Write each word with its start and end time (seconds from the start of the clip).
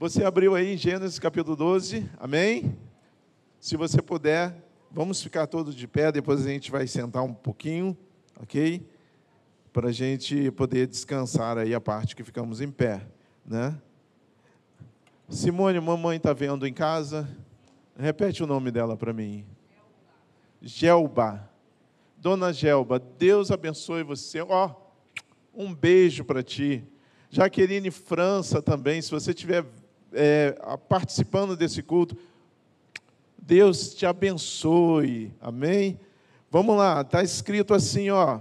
Você 0.00 0.22
abriu 0.22 0.54
aí 0.54 0.76
Gênesis 0.76 1.18
capítulo 1.18 1.56
12, 1.56 2.08
amém? 2.20 2.78
Se 3.58 3.76
você 3.76 4.00
puder, 4.00 4.54
vamos 4.92 5.20
ficar 5.20 5.48
todos 5.48 5.74
de 5.74 5.88
pé, 5.88 6.12
depois 6.12 6.46
a 6.46 6.48
gente 6.48 6.70
vai 6.70 6.86
sentar 6.86 7.24
um 7.24 7.34
pouquinho, 7.34 7.98
ok? 8.40 8.88
Para 9.72 9.88
a 9.88 9.92
gente 9.92 10.52
poder 10.52 10.86
descansar 10.86 11.58
aí 11.58 11.74
a 11.74 11.80
parte 11.80 12.14
que 12.14 12.22
ficamos 12.22 12.60
em 12.60 12.70
pé, 12.70 13.04
né? 13.44 13.76
Simone, 15.28 15.80
mamãe 15.80 16.16
está 16.16 16.32
vendo 16.32 16.64
em 16.64 16.72
casa? 16.72 17.28
Repete 17.98 18.40
o 18.40 18.46
nome 18.46 18.70
dela 18.70 18.96
para 18.96 19.12
mim. 19.12 19.44
Gelba. 20.62 21.50
Dona 22.16 22.52
Gelba, 22.52 23.00
Deus 23.00 23.50
abençoe 23.50 24.04
você. 24.04 24.40
Ó, 24.42 24.70
oh, 24.70 25.64
um 25.64 25.74
beijo 25.74 26.24
para 26.24 26.40
ti. 26.40 26.84
Jaqueline 27.30 27.90
França 27.90 28.62
também, 28.62 29.02
se 29.02 29.10
você 29.10 29.32
estiver 29.32 29.66
é, 30.12 30.52
participando 30.88 31.56
desse 31.56 31.82
culto, 31.82 32.16
Deus 33.38 33.94
te 33.94 34.04
abençoe. 34.04 35.32
Amém? 35.40 35.98
Vamos 36.50 36.76
lá, 36.76 37.00
está 37.00 37.22
escrito 37.22 37.74
assim, 37.74 38.10
ó. 38.10 38.40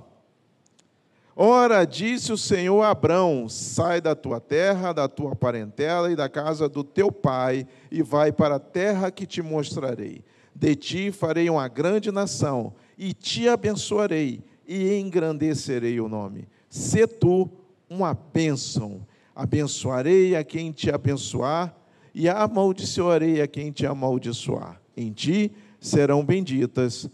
Ora, 1.36 1.86
disse 1.86 2.34
o 2.34 2.38
Senhor 2.38 2.82
a 2.82 2.90
Abrão: 2.90 3.48
sai 3.48 4.02
da 4.02 4.16
tua 4.16 4.40
terra, 4.40 4.92
da 4.92 5.08
tua 5.08 5.36
parentela 5.36 6.12
e 6.12 6.16
da 6.16 6.28
casa 6.28 6.68
do 6.68 6.84
teu 6.84 7.12
pai, 7.12 7.68
e 7.92 8.02
vai 8.02 8.32
para 8.32 8.56
a 8.56 8.60
terra 8.60 9.12
que 9.12 9.26
te 9.26 9.42
mostrarei. 9.42 10.24
De 10.56 10.76
ti 10.76 11.12
farei 11.12 11.50
uma 11.50 11.68
grande 11.68 12.12
nação, 12.12 12.74
e 12.98 13.14
te 13.14 13.48
abençoarei, 13.48 14.44
e 14.68 14.98
engrandecerei 14.98 16.00
o 16.02 16.10
nome. 16.10 16.48
Se 16.70 17.06
tu 17.06 17.50
uma 17.90 18.14
bênção. 18.14 19.06
Abençoarei 19.38 20.36
a 20.36 20.44
quem 20.44 20.72
te 20.72 20.90
abençoar, 20.90 21.72
e 22.12 22.28
amaldiçoarei 22.28 23.40
a 23.40 23.48
quem 23.48 23.72
te 23.72 23.86
amaldiçoar. 23.86 24.82
Em 24.98 25.12
ti 25.12 25.52
serão 25.80 26.26
benditas 26.26 27.08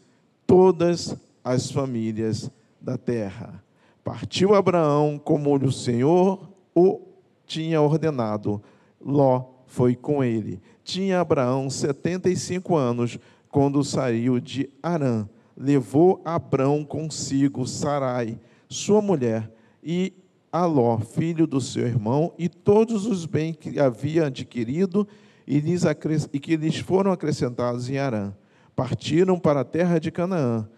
todas 0.47 1.17
as 1.43 1.69
famílias 1.69 2.49
da 2.79 2.97
terra. 2.97 3.61
Partiu 4.05 4.55
Abraão 4.55 5.19
como 5.21 5.53
o 5.53 5.71
Senhor 5.73 6.49
o 6.73 7.01
tinha 7.45 7.81
ordenado. 7.81 8.63
Ló 9.05 9.43
foi 9.67 9.93
com 9.93 10.23
ele. 10.23 10.61
Tinha 10.81 11.19
Abraão 11.19 11.69
setenta 11.69 12.29
e 12.29 12.37
cinco 12.37 12.77
anos 12.77 13.19
quando 13.49 13.83
saiu 13.83 14.39
de 14.39 14.69
Arã. 14.81 15.27
Levou 15.57 16.21
Abraão 16.23 16.85
consigo 16.85 17.67
Sarai, 17.67 18.39
sua 18.69 19.01
mulher, 19.01 19.51
e 19.83 20.13
Aló, 20.53 20.99
filho 20.99 21.47
do 21.47 21.59
seu 21.59 21.87
irmão, 21.87 22.31
e 22.37 22.47
todos 22.47 23.07
os 23.07 23.25
bens 23.25 23.55
que 23.55 23.79
havia 23.79 24.27
adquirido 24.27 25.07
e, 25.47 25.59
lhes 25.59 25.81
e 26.31 26.39
que 26.39 26.55
lhes 26.55 26.77
foram 26.77 27.11
acrescentados 27.11 27.89
em 27.89 27.97
Arã. 27.97 28.31
Partiram 28.75 29.39
para 29.39 29.61
a 29.61 29.65
terra 29.65 29.97
de 29.97 30.11
Canaã 30.11 30.69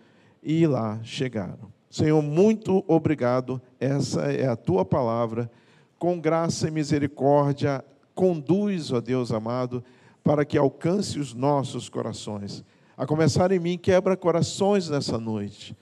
e 0.42 0.66
lá 0.66 0.98
chegaram. 1.04 1.74
Senhor, 1.90 2.22
muito 2.22 2.86
obrigado. 2.88 3.62
Essa 3.78 4.22
é 4.32 4.48
a 4.48 4.56
tua 4.56 4.86
palavra. 4.86 5.52
Com 6.00 6.22
graça 6.22 6.70
e 6.70 6.72
misericórdia, 6.72 7.84
conduz, 8.14 8.94
ó 8.94 9.02
Deus 9.02 9.30
amado, 9.30 9.84
para 10.24 10.46
que 10.46 10.58
alcance 10.58 11.20
os 11.20 11.34
nossos 11.34 11.90
corações. 11.90 12.64
A 12.96 13.06
começar 13.06 13.52
em 13.52 13.60
mim, 13.60 13.78
quebra 13.78 14.16
corações 14.16 14.90
nessa 14.90 15.18
noite 15.18 15.76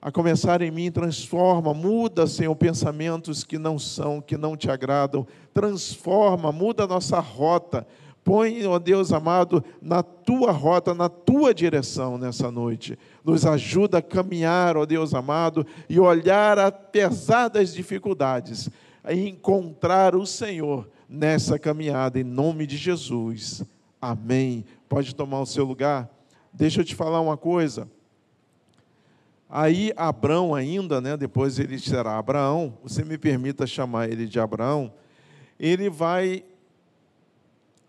a 0.00 0.12
começar 0.12 0.62
em 0.62 0.70
mim, 0.70 0.90
transforma, 0.90 1.72
muda, 1.72 2.26
Senhor, 2.26 2.54
pensamentos 2.54 3.42
que 3.42 3.58
não 3.58 3.78
são, 3.78 4.20
que 4.20 4.36
não 4.36 4.56
te 4.56 4.70
agradam, 4.70 5.26
transforma, 5.52 6.52
muda 6.52 6.84
a 6.84 6.86
nossa 6.86 7.18
rota, 7.18 7.86
põe, 8.22 8.66
ó 8.66 8.78
Deus 8.78 9.12
amado, 9.12 9.64
na 9.80 10.02
tua 10.02 10.50
rota, 10.50 10.92
na 10.94 11.08
tua 11.08 11.54
direção 11.54 12.18
nessa 12.18 12.50
noite. 12.50 12.98
Nos 13.24 13.46
ajuda 13.46 13.98
a 13.98 14.02
caminhar, 14.02 14.76
ó 14.76 14.84
Deus 14.84 15.14
amado, 15.14 15.66
e 15.88 15.98
olhar 15.98 16.58
apesar 16.58 17.48
das 17.48 17.72
dificuldades, 17.72 18.68
a 19.02 19.14
encontrar 19.14 20.14
o 20.14 20.26
Senhor 20.26 20.88
nessa 21.08 21.58
caminhada, 21.58 22.18
em 22.18 22.24
nome 22.24 22.66
de 22.66 22.76
Jesus. 22.76 23.64
Amém. 24.00 24.64
Pode 24.88 25.14
tomar 25.14 25.40
o 25.40 25.46
seu 25.46 25.64
lugar. 25.64 26.10
Deixa 26.52 26.80
eu 26.80 26.84
te 26.84 26.94
falar 26.94 27.20
uma 27.20 27.36
coisa. 27.36 27.88
Aí 29.48 29.92
Abraão 29.96 30.54
ainda, 30.54 31.00
né, 31.00 31.16
depois 31.16 31.58
ele 31.58 31.78
será 31.78 32.18
Abraão, 32.18 32.76
você 32.82 33.04
me 33.04 33.16
permita 33.16 33.66
chamar 33.66 34.10
ele 34.10 34.26
de 34.26 34.40
Abraão, 34.40 34.92
ele 35.58 35.88
vai 35.88 36.44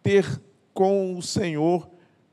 ter 0.04 0.42
com 0.74 1.18
o 1.18 1.22
Senhor 1.22 1.90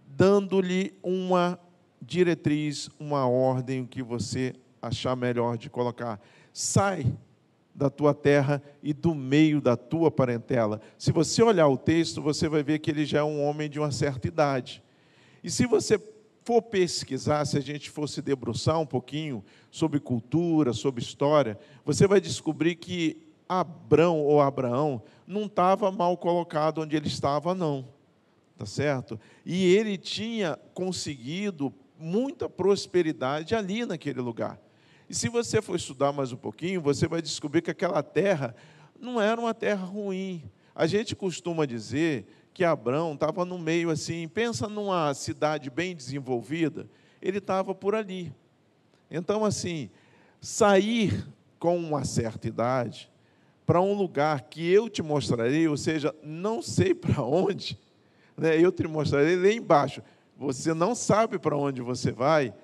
dando-lhe 0.06 0.94
uma 1.02 1.58
diretriz, 2.00 2.90
uma 3.00 3.26
ordem 3.26 3.86
que 3.86 4.02
você 4.02 4.54
achar 4.80 5.16
melhor 5.16 5.56
de 5.56 5.70
colocar. 5.70 6.20
Sai 6.52 7.06
da 7.74 7.90
tua 7.90 8.14
terra 8.14 8.62
e 8.82 8.92
do 8.92 9.14
meio 9.14 9.60
da 9.60 9.76
tua 9.76 10.10
parentela. 10.10 10.80
Se 10.96 11.10
você 11.10 11.42
olhar 11.42 11.66
o 11.66 11.76
texto, 11.76 12.22
você 12.22 12.48
vai 12.48 12.62
ver 12.62 12.78
que 12.78 12.90
ele 12.90 13.04
já 13.04 13.20
é 13.20 13.24
um 13.24 13.42
homem 13.42 13.68
de 13.68 13.80
uma 13.80 13.90
certa 13.90 14.28
idade. 14.28 14.82
E 15.42 15.50
se 15.50 15.66
você 15.66 15.98
for 16.44 16.60
pesquisar, 16.60 17.44
se 17.46 17.56
a 17.56 17.60
gente 17.60 17.90
fosse 17.90 18.20
debruçar 18.20 18.78
um 18.78 18.86
pouquinho 18.86 19.42
sobre 19.70 19.98
cultura, 19.98 20.74
sobre 20.74 21.02
história, 21.02 21.58
você 21.84 22.06
vai 22.06 22.20
descobrir 22.20 22.74
que 22.76 23.16
Abrão 23.48 24.20
ou 24.20 24.40
Abraão 24.40 25.02
não 25.26 25.46
estava 25.46 25.90
mal 25.90 26.16
colocado 26.18 26.82
onde 26.82 26.94
ele 26.94 27.08
estava, 27.08 27.54
não. 27.54 27.88
Tá 28.58 28.66
certo? 28.66 29.18
E 29.44 29.74
ele 29.74 29.96
tinha 29.96 30.58
conseguido 30.74 31.74
muita 31.98 32.48
prosperidade 32.48 33.54
ali 33.54 33.86
naquele 33.86 34.20
lugar. 34.20 34.60
E 35.08 35.14
se 35.14 35.28
você 35.28 35.62
for 35.62 35.76
estudar 35.76 36.12
mais 36.12 36.30
um 36.30 36.36
pouquinho, 36.36 36.80
você 36.80 37.08
vai 37.08 37.22
descobrir 37.22 37.62
que 37.62 37.70
aquela 37.70 38.02
terra 38.02 38.54
não 39.00 39.20
era 39.20 39.40
uma 39.40 39.54
terra 39.54 39.84
ruim. 39.84 40.44
A 40.74 40.86
gente 40.86 41.16
costuma 41.16 41.64
dizer 41.66 42.26
que 42.54 42.62
Abraão 42.62 43.14
estava 43.14 43.44
no 43.44 43.58
meio 43.58 43.90
assim, 43.90 44.28
pensa 44.28 44.68
numa 44.68 45.12
cidade 45.12 45.68
bem 45.68 45.94
desenvolvida, 45.94 46.88
ele 47.20 47.38
estava 47.38 47.74
por 47.74 47.96
ali. 47.96 48.32
Então, 49.10 49.44
assim, 49.44 49.90
sair 50.40 51.26
com 51.58 51.76
uma 51.76 52.04
certa 52.04 52.46
idade 52.46 53.10
para 53.66 53.80
um 53.80 53.92
lugar 53.92 54.42
que 54.42 54.70
eu 54.70 54.88
te 54.88 55.02
mostrarei, 55.02 55.66
ou 55.66 55.76
seja, 55.76 56.14
não 56.22 56.62
sei 56.62 56.94
para 56.94 57.22
onde, 57.22 57.76
né, 58.36 58.56
eu 58.56 58.70
te 58.70 58.86
mostrarei 58.86 59.34
lá 59.34 59.50
embaixo, 59.50 60.00
você 60.36 60.72
não 60.72 60.94
sabe 60.94 61.40
para 61.40 61.56
onde 61.56 61.82
você 61.82 62.12
vai, 62.12 62.54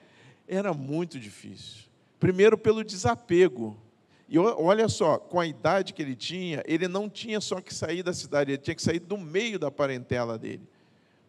era 0.47 0.73
muito 0.73 1.19
difícil. 1.19 1.85
Primeiro, 2.21 2.57
pelo 2.57 2.85
desapego 2.85 3.77
e 4.31 4.39
olha 4.39 4.89
só, 4.89 5.19
com 5.19 5.41
a 5.41 5.47
idade 5.47 5.93
que 5.93 6.01
ele 6.01 6.15
tinha, 6.15 6.63
ele 6.65 6.87
não 6.87 7.11
tinha 7.11 7.41
só 7.41 7.61
que 7.61 7.75
sair 7.75 8.05
da 8.05 8.13
cidade, 8.13 8.53
ele 8.53 8.59
tinha 8.59 8.77
que 8.77 8.83
sair 8.83 9.01
do 9.01 9.19
meio 9.19 9.59
da 9.59 9.73
parentela 9.73 10.39
dele. 10.39 10.63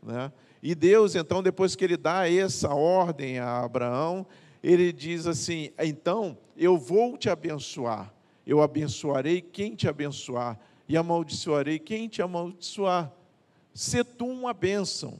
Né? 0.04 0.32
E 0.62 0.76
Deus, 0.76 1.16
então, 1.16 1.42
depois 1.42 1.76
que 1.76 1.84
ele 1.84 1.98
dá 1.98 2.32
essa 2.32 2.70
ordem 2.70 3.40
a 3.40 3.64
Abraão, 3.64 4.24
ele 4.64 4.94
diz 4.94 5.26
assim: 5.26 5.72
então 5.80 6.38
eu 6.56 6.78
vou 6.78 7.18
te 7.18 7.28
abençoar, 7.28 8.14
eu 8.46 8.62
abençoarei 8.62 9.42
quem 9.42 9.74
te 9.74 9.88
abençoar, 9.88 10.60
e 10.88 10.96
amaldiçoarei 10.96 11.80
quem 11.80 12.08
te 12.08 12.22
amaldiçoar. 12.22 13.12
Se 13.74 14.04
tu 14.04 14.28
uma 14.28 14.54
bênção. 14.54 15.20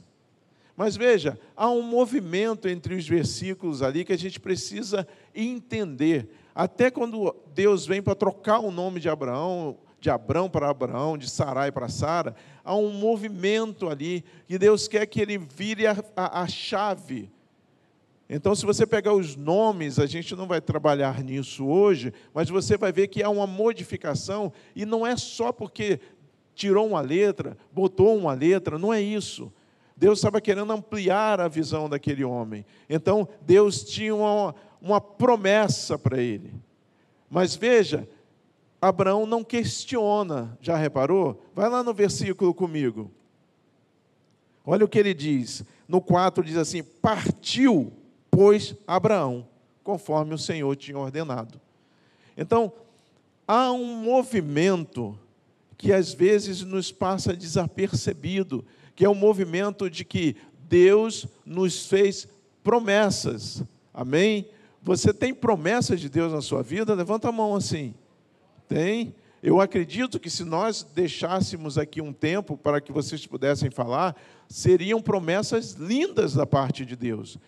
Mas 0.76 0.96
veja, 0.96 1.38
há 1.56 1.68
um 1.68 1.82
movimento 1.82 2.68
entre 2.68 2.94
os 2.94 3.08
versículos 3.08 3.82
ali 3.82 4.04
que 4.04 4.12
a 4.12 4.18
gente 4.18 4.38
precisa 4.38 5.06
entender. 5.34 6.28
Até 6.54 6.90
quando 6.90 7.34
Deus 7.54 7.86
vem 7.86 8.02
para 8.02 8.14
trocar 8.14 8.60
o 8.60 8.70
nome 8.70 9.00
de 9.00 9.08
Abraão, 9.08 9.78
de 10.00 10.10
Abrão 10.10 10.50
para 10.50 10.68
Abraão, 10.68 11.16
de 11.16 11.30
Sarai 11.30 11.70
para 11.70 11.88
Sara, 11.88 12.34
há 12.64 12.74
um 12.74 12.90
movimento 12.90 13.88
ali 13.88 14.24
que 14.46 14.58
Deus 14.58 14.88
quer 14.88 15.06
que 15.06 15.20
ele 15.20 15.38
vire 15.38 15.86
a, 15.86 15.96
a, 16.16 16.42
a 16.42 16.46
chave. 16.48 17.30
Então, 18.28 18.54
se 18.54 18.64
você 18.66 18.86
pegar 18.86 19.12
os 19.12 19.36
nomes, 19.36 19.98
a 19.98 20.06
gente 20.06 20.34
não 20.34 20.46
vai 20.46 20.60
trabalhar 20.60 21.22
nisso 21.22 21.66
hoje, 21.66 22.12
mas 22.32 22.48
você 22.48 22.76
vai 22.76 22.90
ver 22.90 23.08
que 23.08 23.22
há 23.22 23.28
uma 23.28 23.46
modificação, 23.46 24.52
e 24.74 24.86
não 24.86 25.06
é 25.06 25.16
só 25.16 25.52
porque 25.52 26.00
tirou 26.54 26.86
uma 26.88 27.00
letra, 27.00 27.56
botou 27.70 28.16
uma 28.16 28.32
letra, 28.34 28.78
não 28.78 28.92
é 28.92 29.00
isso. 29.00 29.52
Deus 29.96 30.18
estava 30.18 30.40
querendo 30.40 30.72
ampliar 30.72 31.40
a 31.40 31.46
visão 31.46 31.88
daquele 31.88 32.24
homem. 32.24 32.64
Então, 32.88 33.28
Deus 33.42 33.84
tinha 33.84 34.14
uma, 34.14 34.54
uma 34.82 35.00
promessa 35.00 35.96
para 35.96 36.20
ele. 36.20 36.52
Mas 37.30 37.54
veja, 37.54 38.08
Abraão 38.80 39.24
não 39.24 39.44
questiona, 39.44 40.58
já 40.60 40.76
reparou? 40.76 41.40
Vai 41.54 41.70
lá 41.70 41.84
no 41.84 41.94
versículo 41.94 42.52
comigo. 42.52 43.10
Olha 44.66 44.84
o 44.84 44.88
que 44.88 44.98
ele 44.98 45.14
diz. 45.14 45.64
No 45.86 46.00
4 46.00 46.42
diz 46.42 46.56
assim: 46.56 46.82
Partiu, 46.82 47.92
pois, 48.30 48.74
Abraão, 48.86 49.46
conforme 49.84 50.34
o 50.34 50.38
Senhor 50.38 50.74
tinha 50.74 50.98
ordenado. 50.98 51.60
Então, 52.36 52.72
há 53.46 53.70
um 53.72 53.96
movimento 53.96 55.18
que 55.78 55.92
às 55.92 56.12
vezes 56.12 56.62
nos 56.62 56.90
passa 56.92 57.36
desapercebido, 57.36 58.64
que 58.94 59.04
é 59.04 59.08
o 59.08 59.14
movimento 59.14 59.88
de 59.88 60.04
que 60.04 60.36
Deus 60.68 61.26
nos 61.44 61.86
fez 61.86 62.28
promessas. 62.62 63.62
Amém? 63.92 64.48
Você 64.82 65.14
tem 65.14 65.32
promessas 65.32 66.00
de 66.00 66.08
Deus 66.08 66.32
na 66.32 66.40
sua 66.40 66.62
vida? 66.62 66.94
Levanta 66.94 67.28
a 67.28 67.32
mão 67.32 67.54
assim. 67.54 67.94
Tem? 68.68 69.14
Eu 69.42 69.60
acredito 69.60 70.18
que 70.18 70.30
se 70.30 70.44
nós 70.44 70.82
deixássemos 70.82 71.78
aqui 71.78 72.00
um 72.00 72.12
tempo 72.12 72.56
para 72.56 72.80
que 72.80 72.92
vocês 72.92 73.26
pudessem 73.26 73.70
falar, 73.70 74.16
seriam 74.48 75.00
promessas 75.00 75.72
lindas 75.72 76.34
da 76.34 76.46
parte 76.46 76.84
de 76.84 76.96
Deus. 76.96 77.38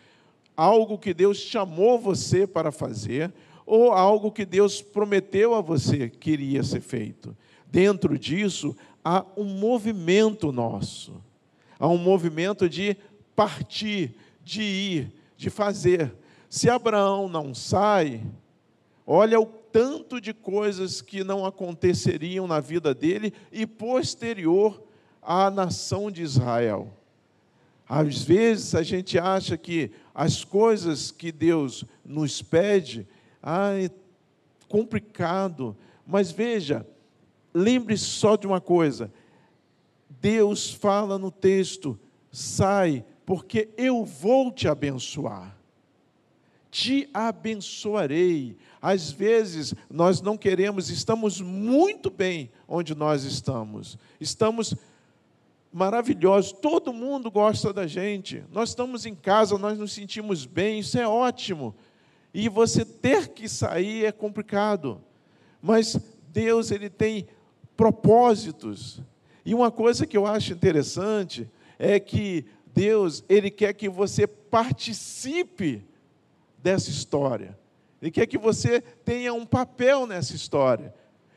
Algo 0.56 0.98
que 0.98 1.12
Deus 1.12 1.38
chamou 1.38 1.98
você 1.98 2.46
para 2.46 2.70
fazer, 2.70 3.32
ou 3.66 3.92
algo 3.92 4.30
que 4.30 4.44
Deus 4.44 4.80
prometeu 4.80 5.54
a 5.54 5.60
você 5.60 6.08
que 6.08 6.32
iria 6.32 6.62
ser 6.62 6.80
feito. 6.80 7.36
Dentro 7.66 8.18
disso, 8.18 8.76
há 9.04 9.24
um 9.36 9.44
movimento 9.44 10.52
nosso. 10.52 11.20
Há 11.78 11.88
um 11.88 11.98
movimento 11.98 12.68
de 12.68 12.96
partir, 13.34 14.14
de 14.44 14.62
ir, 14.62 15.12
de 15.36 15.50
fazer. 15.50 16.14
Se 16.54 16.70
Abraão 16.70 17.28
não 17.28 17.52
sai, 17.52 18.24
olha 19.04 19.40
o 19.40 19.44
tanto 19.44 20.20
de 20.20 20.32
coisas 20.32 21.02
que 21.02 21.24
não 21.24 21.44
aconteceriam 21.44 22.46
na 22.46 22.60
vida 22.60 22.94
dele 22.94 23.34
e 23.50 23.66
posterior 23.66 24.80
à 25.20 25.50
nação 25.50 26.12
de 26.12 26.22
Israel. 26.22 26.96
Às 27.88 28.22
vezes 28.22 28.72
a 28.76 28.84
gente 28.84 29.18
acha 29.18 29.56
que 29.56 29.90
as 30.14 30.44
coisas 30.44 31.10
que 31.10 31.32
Deus 31.32 31.84
nos 32.04 32.40
pede, 32.40 33.04
ah, 33.42 33.72
é 33.72 33.90
complicado, 34.68 35.76
mas 36.06 36.30
veja, 36.30 36.86
lembre 37.52 37.98
só 37.98 38.36
de 38.36 38.46
uma 38.46 38.60
coisa: 38.60 39.12
Deus 40.08 40.72
fala 40.72 41.18
no 41.18 41.32
texto, 41.32 41.98
sai, 42.30 43.04
porque 43.26 43.70
eu 43.76 44.04
vou 44.04 44.52
te 44.52 44.68
abençoar. 44.68 45.63
Te 46.74 47.08
abençoarei. 47.14 48.56
Às 48.82 49.08
vezes 49.12 49.72
nós 49.88 50.20
não 50.20 50.36
queremos, 50.36 50.90
estamos 50.90 51.40
muito 51.40 52.10
bem 52.10 52.50
onde 52.66 52.96
nós 52.96 53.22
estamos. 53.22 53.96
Estamos 54.20 54.74
maravilhosos, 55.72 56.50
todo 56.50 56.92
mundo 56.92 57.30
gosta 57.30 57.72
da 57.72 57.86
gente. 57.86 58.42
Nós 58.50 58.70
estamos 58.70 59.06
em 59.06 59.14
casa, 59.14 59.56
nós 59.56 59.78
nos 59.78 59.92
sentimos 59.92 60.46
bem, 60.46 60.80
isso 60.80 60.98
é 60.98 61.06
ótimo. 61.06 61.76
E 62.34 62.48
você 62.48 62.84
ter 62.84 63.28
que 63.28 63.48
sair 63.48 64.06
é 64.06 64.10
complicado. 64.10 65.00
Mas 65.62 65.96
Deus 66.32 66.72
ele 66.72 66.90
tem 66.90 67.28
propósitos. 67.76 69.00
E 69.46 69.54
uma 69.54 69.70
coisa 69.70 70.08
que 70.08 70.16
eu 70.16 70.26
acho 70.26 70.52
interessante 70.52 71.48
é 71.78 72.00
que 72.00 72.44
Deus, 72.74 73.22
ele 73.28 73.48
quer 73.48 73.74
que 73.74 73.88
você 73.88 74.26
participe 74.26 75.84
dessa 76.64 76.88
história. 76.88 77.58
Ele 78.00 78.10
quer 78.10 78.26
que 78.26 78.38
você 78.38 78.80
tenha 78.80 79.34
um 79.34 79.44
papel 79.44 80.06
nessa 80.06 80.34
história. 80.34 80.94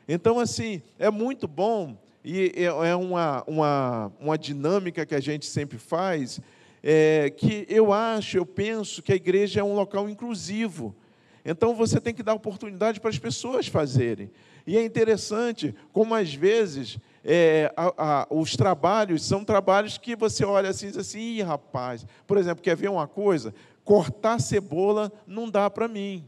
Então, 0.08 0.40
assim, 0.40 0.80
é 0.98 1.10
muito 1.10 1.46
bom, 1.46 1.98
e 2.24 2.50
é, 2.56 2.64
é 2.64 2.96
uma, 2.96 3.44
uma, 3.46 4.12
uma 4.18 4.38
dinâmica 4.38 5.04
que 5.04 5.14
a 5.14 5.20
gente 5.20 5.44
sempre 5.44 5.76
faz, 5.76 6.40
é, 6.82 7.28
que 7.28 7.66
eu 7.68 7.92
acho, 7.92 8.38
eu 8.38 8.46
penso 8.46 9.02
que 9.02 9.12
a 9.12 9.16
igreja 9.16 9.60
é 9.60 9.62
um 9.62 9.74
local 9.74 10.08
inclusivo. 10.08 10.96
Então, 11.44 11.74
você 11.74 12.00
tem 12.00 12.14
que 12.14 12.22
dar 12.22 12.32
oportunidade 12.32 13.00
para 13.00 13.10
as 13.10 13.18
pessoas 13.18 13.66
fazerem. 13.66 14.30
E 14.66 14.76
é 14.76 14.84
interessante 14.84 15.74
como, 15.92 16.14
às 16.14 16.32
vezes, 16.34 16.98
é, 17.24 17.72
a, 17.76 17.92
a, 18.22 18.26
os 18.30 18.56
trabalhos 18.56 19.24
são 19.24 19.44
trabalhos 19.44 19.98
que 19.98 20.14
você 20.14 20.44
olha 20.44 20.70
assim 20.70 20.86
e 20.86 20.90
diz 20.90 20.98
assim, 20.98 21.18
Ih, 21.18 21.42
rapaz, 21.42 22.06
por 22.26 22.36
exemplo, 22.36 22.62
quer 22.62 22.76
ver 22.76 22.88
uma 22.88 23.06
coisa? 23.06 23.54
Cortar 23.88 24.38
cebola 24.38 25.10
não 25.26 25.48
dá 25.48 25.70
para 25.70 25.88
mim. 25.88 26.22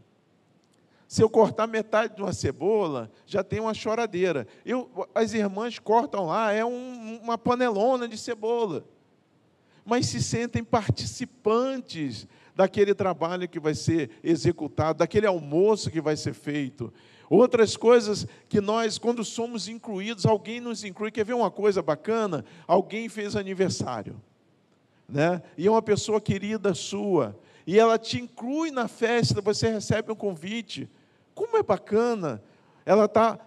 Se 1.07 1.23
eu 1.23 1.29
cortar 1.29 1.67
metade 1.67 2.17
de 2.17 2.23
uma 2.23 2.33
cebola, 2.33 3.13
já 3.27 3.45
tem 3.45 3.61
uma 3.61 3.75
choradeira. 3.75 4.49
Eu, 4.65 4.91
as 5.15 5.35
irmãs 5.35 5.79
cortam 5.79 6.25
lá, 6.25 6.55
é 6.55 6.65
um, 6.65 7.21
uma 7.23 7.37
panelona 7.37 8.09
de 8.09 8.17
cebola. 8.17 8.83
Mas 9.85 10.07
se 10.07 10.23
sentem 10.23 10.65
participantes 10.65 12.27
daquele 12.57 12.95
trabalho 12.95 13.47
que 13.47 13.61
vai 13.61 13.75
ser 13.75 14.11
executado, 14.25 15.01
daquele 15.01 15.27
almoço 15.27 15.91
que 15.91 16.01
vai 16.01 16.17
ser 16.17 16.33
feito. 16.33 16.91
Outras 17.29 17.77
coisas 17.77 18.27
que 18.49 18.63
nós, 18.63 18.97
quando 18.97 19.23
somos 19.23 19.69
incluídos, 19.69 20.25
alguém 20.25 20.61
nos 20.61 20.83
inclui. 20.83 21.11
Quer 21.11 21.27
ver 21.27 21.35
uma 21.35 21.51
coisa 21.51 21.83
bacana? 21.83 22.43
Alguém 22.67 23.07
fez 23.11 23.37
aniversário, 23.37 24.19
né? 25.07 25.43
E 25.59 25.67
é 25.67 25.71
uma 25.71 25.83
pessoa 25.83 26.23
querida 26.23 26.73
sua, 26.73 27.39
e 27.71 27.79
ela 27.79 27.97
te 27.97 28.21
inclui 28.21 28.73
na 28.73 28.89
festa, 28.89 29.41
você 29.41 29.71
recebe 29.71 30.11
um 30.11 30.17
convite. 30.17 30.91
Como 31.33 31.57
é 31.57 31.63
bacana! 31.63 32.43
Ela 32.85 33.05
está 33.05 33.39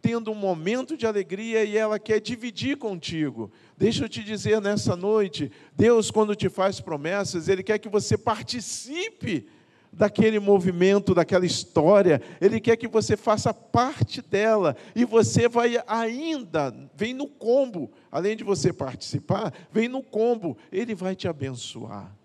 tendo 0.00 0.30
um 0.30 0.36
momento 0.36 0.96
de 0.96 1.04
alegria 1.04 1.64
e 1.64 1.76
ela 1.76 1.98
quer 1.98 2.20
dividir 2.20 2.76
contigo. 2.76 3.50
Deixa 3.76 4.04
eu 4.04 4.08
te 4.08 4.22
dizer 4.22 4.60
nessa 4.60 4.94
noite, 4.94 5.50
Deus, 5.74 6.12
quando 6.12 6.36
te 6.36 6.48
faz 6.48 6.80
promessas, 6.80 7.48
Ele 7.48 7.60
quer 7.64 7.76
que 7.80 7.88
você 7.88 8.16
participe 8.16 9.48
daquele 9.92 10.38
movimento, 10.38 11.12
daquela 11.12 11.44
história, 11.44 12.22
Ele 12.40 12.60
quer 12.60 12.76
que 12.76 12.86
você 12.86 13.16
faça 13.16 13.52
parte 13.52 14.22
dela, 14.22 14.76
e 14.94 15.04
você 15.04 15.48
vai 15.48 15.82
ainda, 15.88 16.72
vem 16.94 17.12
no 17.12 17.26
combo, 17.26 17.90
além 18.12 18.36
de 18.36 18.44
você 18.44 18.72
participar, 18.72 19.52
vem 19.72 19.88
no 19.88 20.04
combo, 20.04 20.56
Ele 20.70 20.94
vai 20.94 21.16
te 21.16 21.26
abençoar. 21.26 22.21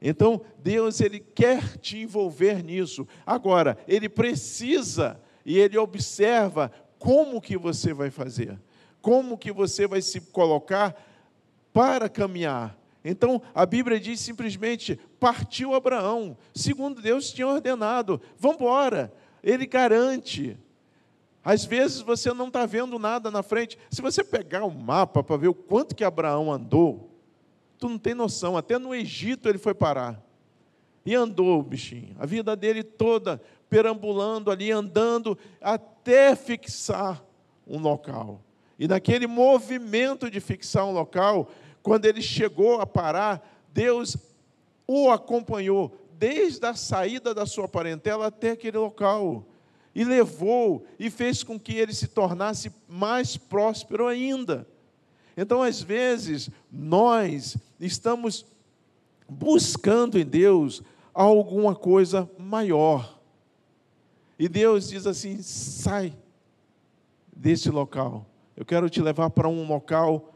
Então, 0.00 0.40
Deus, 0.58 1.00
Ele 1.00 1.20
quer 1.20 1.76
te 1.76 1.98
envolver 1.98 2.64
nisso. 2.64 3.06
Agora, 3.26 3.76
Ele 3.86 4.08
precisa 4.08 5.20
e 5.44 5.58
Ele 5.58 5.76
observa 5.76 6.72
como 6.98 7.40
que 7.40 7.56
você 7.56 7.92
vai 7.92 8.10
fazer, 8.10 8.58
como 9.02 9.36
que 9.36 9.52
você 9.52 9.86
vai 9.86 10.00
se 10.00 10.20
colocar 10.20 10.94
para 11.72 12.08
caminhar. 12.08 12.78
Então, 13.04 13.40
a 13.54 13.64
Bíblia 13.64 13.98
diz 13.98 14.20
simplesmente: 14.20 14.98
partiu 15.18 15.74
Abraão, 15.74 16.36
segundo 16.54 17.00
Deus 17.00 17.32
tinha 17.32 17.48
ordenado, 17.48 18.20
vamos 18.38 18.58
embora. 18.58 19.12
Ele 19.42 19.66
garante. 19.66 20.58
Às 21.42 21.64
vezes 21.64 22.02
você 22.02 22.34
não 22.34 22.48
está 22.48 22.66
vendo 22.66 22.98
nada 22.98 23.30
na 23.30 23.42
frente. 23.42 23.78
Se 23.90 24.02
você 24.02 24.22
pegar 24.22 24.62
o 24.64 24.70
mapa 24.70 25.22
para 25.22 25.38
ver 25.38 25.48
o 25.48 25.54
quanto 25.54 25.94
que 25.94 26.04
Abraão 26.04 26.52
andou, 26.52 27.09
tu 27.80 27.88
não 27.88 27.98
tem 27.98 28.14
noção. 28.14 28.56
Até 28.56 28.78
no 28.78 28.94
Egito 28.94 29.48
ele 29.48 29.58
foi 29.58 29.74
parar. 29.74 30.22
E 31.04 31.14
andou 31.14 31.62
bichinho. 31.62 32.14
A 32.18 32.26
vida 32.26 32.54
dele 32.54 32.84
toda 32.84 33.40
perambulando 33.70 34.50
ali, 34.50 34.70
andando, 34.70 35.38
até 35.60 36.34
fixar 36.36 37.24
um 37.66 37.78
local. 37.78 38.42
E 38.78 38.88
naquele 38.88 39.26
movimento 39.26 40.30
de 40.30 40.40
fixar 40.40 40.84
um 40.84 40.92
local, 40.92 41.48
quando 41.82 42.04
ele 42.04 42.20
chegou 42.20 42.80
a 42.80 42.86
parar, 42.86 43.48
Deus 43.72 44.16
o 44.86 45.08
acompanhou 45.10 45.96
desde 46.18 46.66
a 46.66 46.74
saída 46.74 47.32
da 47.32 47.46
sua 47.46 47.68
parentela 47.68 48.26
até 48.26 48.50
aquele 48.50 48.76
local 48.76 49.46
e 49.94 50.04
levou 50.04 50.84
e 50.98 51.08
fez 51.08 51.42
com 51.42 51.58
que 51.58 51.74
ele 51.74 51.94
se 51.94 52.08
tornasse 52.08 52.72
mais 52.88 53.36
próspero 53.36 54.06
ainda. 54.06 54.66
Então, 55.36 55.62
às 55.62 55.80
vezes, 55.80 56.50
nós 56.70 57.56
estamos 57.80 58.46
buscando 59.28 60.18
em 60.18 60.24
Deus 60.24 60.82
alguma 61.14 61.74
coisa 61.74 62.30
maior. 62.38 63.20
E 64.38 64.48
Deus 64.48 64.88
diz 64.88 65.06
assim: 65.06 65.40
sai 65.42 66.12
desse 67.34 67.70
local. 67.70 68.26
Eu 68.56 68.64
quero 68.64 68.90
te 68.90 69.00
levar 69.00 69.30
para 69.30 69.48
um 69.48 69.66
local 69.66 70.34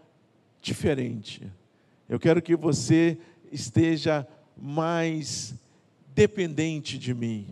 diferente. 0.60 1.50
Eu 2.08 2.18
quero 2.18 2.40
que 2.40 2.56
você 2.56 3.18
esteja 3.52 4.26
mais 4.56 5.54
dependente 6.14 6.98
de 6.98 7.12
mim. 7.12 7.48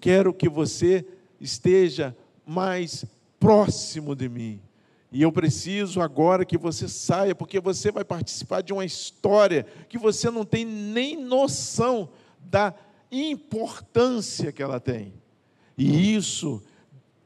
Quero 0.00 0.32
que 0.34 0.48
você 0.48 1.06
esteja 1.40 2.16
mais 2.46 3.04
próximo 3.38 4.14
de 4.14 4.28
mim. 4.28 4.60
E 5.12 5.20
eu 5.20 5.30
preciso 5.30 6.00
agora 6.00 6.44
que 6.44 6.56
você 6.56 6.88
saia, 6.88 7.34
porque 7.34 7.60
você 7.60 7.92
vai 7.92 8.02
participar 8.02 8.62
de 8.62 8.72
uma 8.72 8.84
história 8.84 9.66
que 9.88 9.98
você 9.98 10.30
não 10.30 10.44
tem 10.44 10.64
nem 10.64 11.22
noção 11.22 12.08
da 12.40 12.74
importância 13.10 14.50
que 14.50 14.62
ela 14.62 14.80
tem. 14.80 15.12
E 15.76 16.14
isso, 16.14 16.62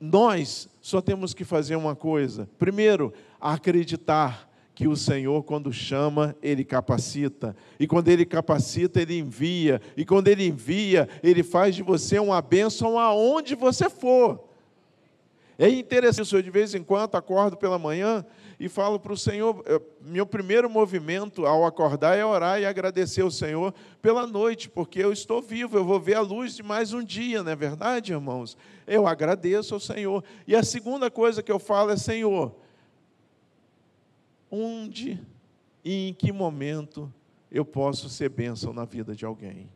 nós 0.00 0.68
só 0.82 1.00
temos 1.00 1.32
que 1.32 1.44
fazer 1.44 1.76
uma 1.76 1.94
coisa: 1.94 2.48
primeiro, 2.58 3.12
acreditar 3.40 4.50
que 4.74 4.86
o 4.86 4.96
Senhor, 4.96 5.42
quando 5.44 5.72
chama, 5.72 6.36
Ele 6.42 6.64
capacita. 6.64 7.56
E 7.80 7.86
quando 7.86 8.08
Ele 8.08 8.26
capacita, 8.26 9.00
Ele 9.00 9.18
envia. 9.18 9.80
E 9.96 10.04
quando 10.04 10.28
Ele 10.28 10.46
envia, 10.46 11.08
Ele 11.22 11.42
faz 11.42 11.74
de 11.74 11.82
você 11.82 12.18
uma 12.18 12.42
bênção 12.42 12.98
aonde 12.98 13.54
você 13.54 13.88
for. 13.88 14.45
É 15.58 15.68
interessante, 15.70 16.34
eu 16.34 16.42
de 16.42 16.50
vez 16.50 16.74
em 16.74 16.82
quando 16.82 17.14
acordo 17.14 17.56
pela 17.56 17.78
manhã 17.78 18.24
e 18.60 18.68
falo 18.68 19.00
para 19.00 19.12
o 19.12 19.16
Senhor, 19.16 19.64
meu 20.02 20.26
primeiro 20.26 20.68
movimento 20.68 21.46
ao 21.46 21.64
acordar 21.64 22.16
é 22.16 22.24
orar 22.24 22.60
e 22.60 22.66
agradecer 22.66 23.22
ao 23.22 23.30
Senhor 23.30 23.72
pela 24.02 24.26
noite, 24.26 24.68
porque 24.68 24.98
eu 24.98 25.12
estou 25.12 25.40
vivo, 25.40 25.78
eu 25.78 25.84
vou 25.84 25.98
ver 25.98 26.14
a 26.14 26.20
luz 26.20 26.56
de 26.56 26.62
mais 26.62 26.92
um 26.92 27.02
dia, 27.02 27.42
não 27.42 27.52
é 27.52 27.56
verdade, 27.56 28.12
irmãos? 28.12 28.56
Eu 28.86 29.06
agradeço 29.06 29.72
ao 29.72 29.80
Senhor. 29.80 30.22
E 30.46 30.54
a 30.54 30.62
segunda 30.62 31.10
coisa 31.10 31.42
que 31.42 31.52
eu 31.52 31.58
falo 31.58 31.90
é, 31.90 31.96
Senhor, 31.96 32.54
onde 34.50 35.18
e 35.82 36.08
em 36.08 36.14
que 36.14 36.32
momento 36.32 37.12
eu 37.50 37.64
posso 37.64 38.10
ser 38.10 38.28
bênção 38.28 38.72
na 38.72 38.84
vida 38.84 39.14
de 39.14 39.24
alguém? 39.24 39.70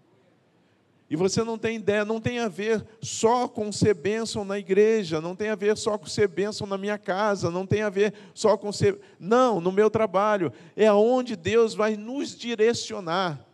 E 1.11 1.17
você 1.17 1.43
não 1.43 1.59
tem 1.59 1.75
ideia, 1.75 2.05
não 2.05 2.21
tem 2.21 2.39
a 2.39 2.47
ver 2.47 2.87
só 3.03 3.49
com 3.49 3.73
ser 3.73 3.95
bênção 3.95 4.45
na 4.45 4.61
igreja, 4.61 5.21
não 5.21 5.35
tem 5.35 5.49
a 5.49 5.57
ver 5.57 5.77
só 5.77 5.99
com 5.99 6.07
ser 6.07 6.29
bênção 6.29 6.69
na 6.69 6.79
minha 6.79 6.97
casa, 6.97 7.51
não 7.51 7.67
tem 7.67 7.83
a 7.83 7.91
ver 7.91 8.15
só 8.33 8.57
com 8.57 8.71
ser. 8.71 8.97
Não, 9.19 9.61
no 9.61 9.73
meu 9.73 9.91
trabalho. 9.91 10.53
É 10.77 10.87
aonde 10.87 11.35
Deus 11.35 11.75
vai 11.75 11.97
nos 11.97 12.39
direcionar 12.39 13.45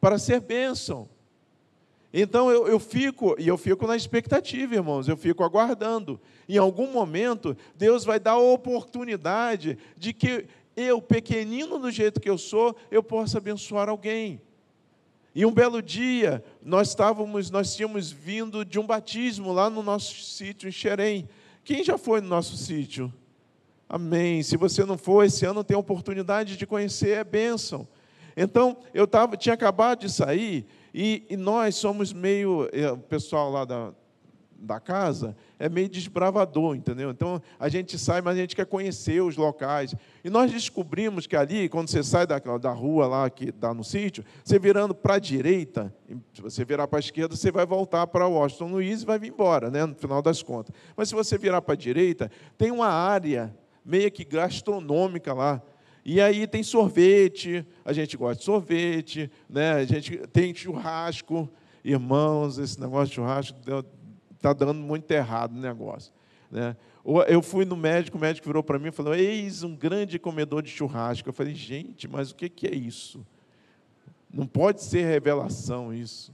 para 0.00 0.18
ser 0.18 0.40
bênção. 0.40 1.06
Então 2.14 2.50
eu, 2.50 2.66
eu 2.66 2.80
fico, 2.80 3.36
e 3.38 3.46
eu 3.46 3.58
fico 3.58 3.86
na 3.86 3.94
expectativa, 3.94 4.74
irmãos, 4.74 5.06
eu 5.06 5.18
fico 5.18 5.44
aguardando. 5.44 6.18
Em 6.48 6.56
algum 6.56 6.90
momento, 6.90 7.54
Deus 7.74 8.06
vai 8.06 8.18
dar 8.18 8.32
a 8.32 8.38
oportunidade 8.38 9.76
de 9.98 10.14
que 10.14 10.46
eu, 10.74 11.02
pequenino 11.02 11.78
do 11.78 11.90
jeito 11.90 12.18
que 12.18 12.30
eu 12.30 12.38
sou, 12.38 12.74
eu 12.90 13.02
possa 13.02 13.36
abençoar 13.36 13.90
alguém. 13.90 14.40
E 15.36 15.44
um 15.44 15.52
belo 15.52 15.82
dia, 15.82 16.42
nós 16.62 16.88
estávamos, 16.88 17.50
nós 17.50 17.76
tínhamos 17.76 18.10
vindo 18.10 18.64
de 18.64 18.78
um 18.78 18.86
batismo 18.86 19.52
lá 19.52 19.68
no 19.68 19.82
nosso 19.82 20.14
sítio 20.22 20.66
em 20.66 20.72
Xerém. 20.72 21.28
Quem 21.62 21.84
já 21.84 21.98
foi 21.98 22.22
no 22.22 22.26
nosso 22.26 22.56
sítio? 22.56 23.12
Amém. 23.86 24.42
Se 24.42 24.56
você 24.56 24.82
não 24.86 24.96
for, 24.96 25.26
esse 25.26 25.44
ano 25.44 25.62
tem 25.62 25.74
a 25.74 25.78
oportunidade 25.78 26.56
de 26.56 26.66
conhecer, 26.66 27.18
é 27.18 27.22
bênção. 27.22 27.86
Então, 28.34 28.78
eu 28.94 29.06
tava, 29.06 29.36
tinha 29.36 29.52
acabado 29.52 30.06
de 30.06 30.10
sair 30.10 30.64
e, 30.94 31.26
e 31.28 31.36
nós 31.36 31.74
somos 31.74 32.14
meio, 32.14 32.66
é, 32.72 32.90
o 32.90 32.96
pessoal 32.96 33.50
lá 33.50 33.66
da, 33.66 33.92
da 34.58 34.80
casa 34.80 35.36
é 35.58 35.68
meio 35.68 35.88
desbravador, 35.88 36.74
entendeu? 36.74 37.10
Então 37.10 37.40
a 37.58 37.68
gente 37.68 37.98
sai, 37.98 38.20
mas 38.20 38.36
a 38.36 38.40
gente 38.40 38.56
quer 38.56 38.66
conhecer 38.66 39.22
os 39.22 39.36
locais. 39.36 39.94
E 40.24 40.30
nós 40.30 40.50
descobrimos 40.50 41.26
que 41.26 41.36
ali, 41.36 41.68
quando 41.68 41.88
você 41.88 42.02
sai 42.02 42.26
da, 42.26 42.38
da 42.38 42.72
rua 42.72 43.06
lá 43.06 43.30
que 43.30 43.52
dá 43.52 43.72
no 43.72 43.84
sítio, 43.84 44.24
você 44.44 44.58
virando 44.58 44.94
para 44.94 45.14
a 45.14 45.18
direita, 45.18 45.94
se 46.32 46.42
você 46.42 46.64
virar 46.64 46.88
para 46.88 46.98
a 46.98 47.00
esquerda, 47.00 47.36
você 47.36 47.50
vai 47.50 47.66
voltar 47.66 48.06
para 48.06 48.26
Washington 48.26 48.68
Luiz 48.68 49.02
e 49.02 49.06
vai 49.06 49.18
vir 49.18 49.28
embora, 49.32 49.70
né? 49.70 49.84
no 49.84 49.94
final 49.94 50.22
das 50.22 50.42
contas. 50.42 50.74
Mas 50.96 51.08
se 51.08 51.14
você 51.14 51.38
virar 51.38 51.62
para 51.62 51.74
a 51.74 51.76
direita, 51.76 52.30
tem 52.56 52.70
uma 52.70 52.88
área 52.88 53.54
meio 53.84 54.10
que 54.10 54.24
gastronômica 54.24 55.32
lá. 55.32 55.62
E 56.04 56.20
aí 56.20 56.46
tem 56.46 56.62
sorvete, 56.62 57.66
a 57.84 57.92
gente 57.92 58.16
gosta 58.16 58.38
de 58.38 58.44
sorvete, 58.44 59.30
né? 59.48 59.72
a 59.72 59.84
gente 59.84 60.18
tem 60.28 60.54
churrasco. 60.54 61.48
Irmãos, 61.84 62.58
esse 62.58 62.80
negócio 62.80 63.08
de 63.08 63.14
churrasco 63.14 63.58
está 64.36 64.52
dando 64.52 64.80
muito 64.80 65.10
errado 65.10 65.52
o 65.52 65.60
negócio. 65.60 66.12
Né? 66.50 66.76
Eu 67.28 67.42
fui 67.42 67.64
no 67.64 67.76
médico, 67.76 68.18
o 68.18 68.20
médico 68.20 68.46
virou 68.46 68.62
para 68.62 68.78
mim 68.78 68.88
e 68.88 68.92
falou: 68.92 69.14
Eis 69.14 69.62
um 69.62 69.74
grande 69.76 70.18
comedor 70.18 70.62
de 70.62 70.70
churrasco. 70.70 71.28
Eu 71.28 71.32
falei: 71.32 71.54
Gente, 71.54 72.08
mas 72.08 72.30
o 72.30 72.34
que 72.34 72.66
é 72.66 72.74
isso? 72.74 73.24
Não 74.32 74.46
pode 74.46 74.82
ser 74.82 75.04
revelação 75.06 75.94
isso. 75.94 76.32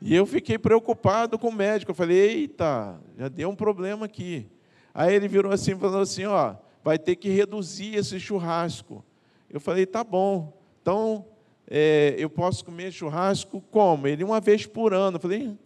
E 0.00 0.14
eu 0.14 0.24
fiquei 0.26 0.58
preocupado 0.58 1.38
com 1.38 1.48
o 1.48 1.52
médico. 1.52 1.90
Eu 1.90 1.94
falei: 1.94 2.18
Eita, 2.18 3.00
já 3.16 3.28
deu 3.28 3.48
um 3.48 3.56
problema 3.56 4.06
aqui. 4.06 4.46
Aí 4.94 5.14
ele 5.14 5.28
virou 5.28 5.52
assim 5.52 5.72
e 5.72 5.78
falou 5.78 6.02
assim: 6.02 6.24
Ó, 6.24 6.54
vai 6.84 6.98
ter 6.98 7.16
que 7.16 7.28
reduzir 7.30 7.96
esse 7.96 8.20
churrasco. 8.20 9.04
Eu 9.48 9.60
falei: 9.60 9.86
Tá 9.86 10.04
bom. 10.04 10.52
Então, 10.82 11.24
é, 11.70 12.14
eu 12.18 12.30
posso 12.30 12.64
comer 12.64 12.92
churrasco 12.92 13.60
como? 13.70 14.06
Ele 14.06 14.24
uma 14.24 14.40
vez 14.40 14.66
por 14.66 14.92
ano. 14.92 15.16
Eu 15.16 15.20
falei: 15.20 15.58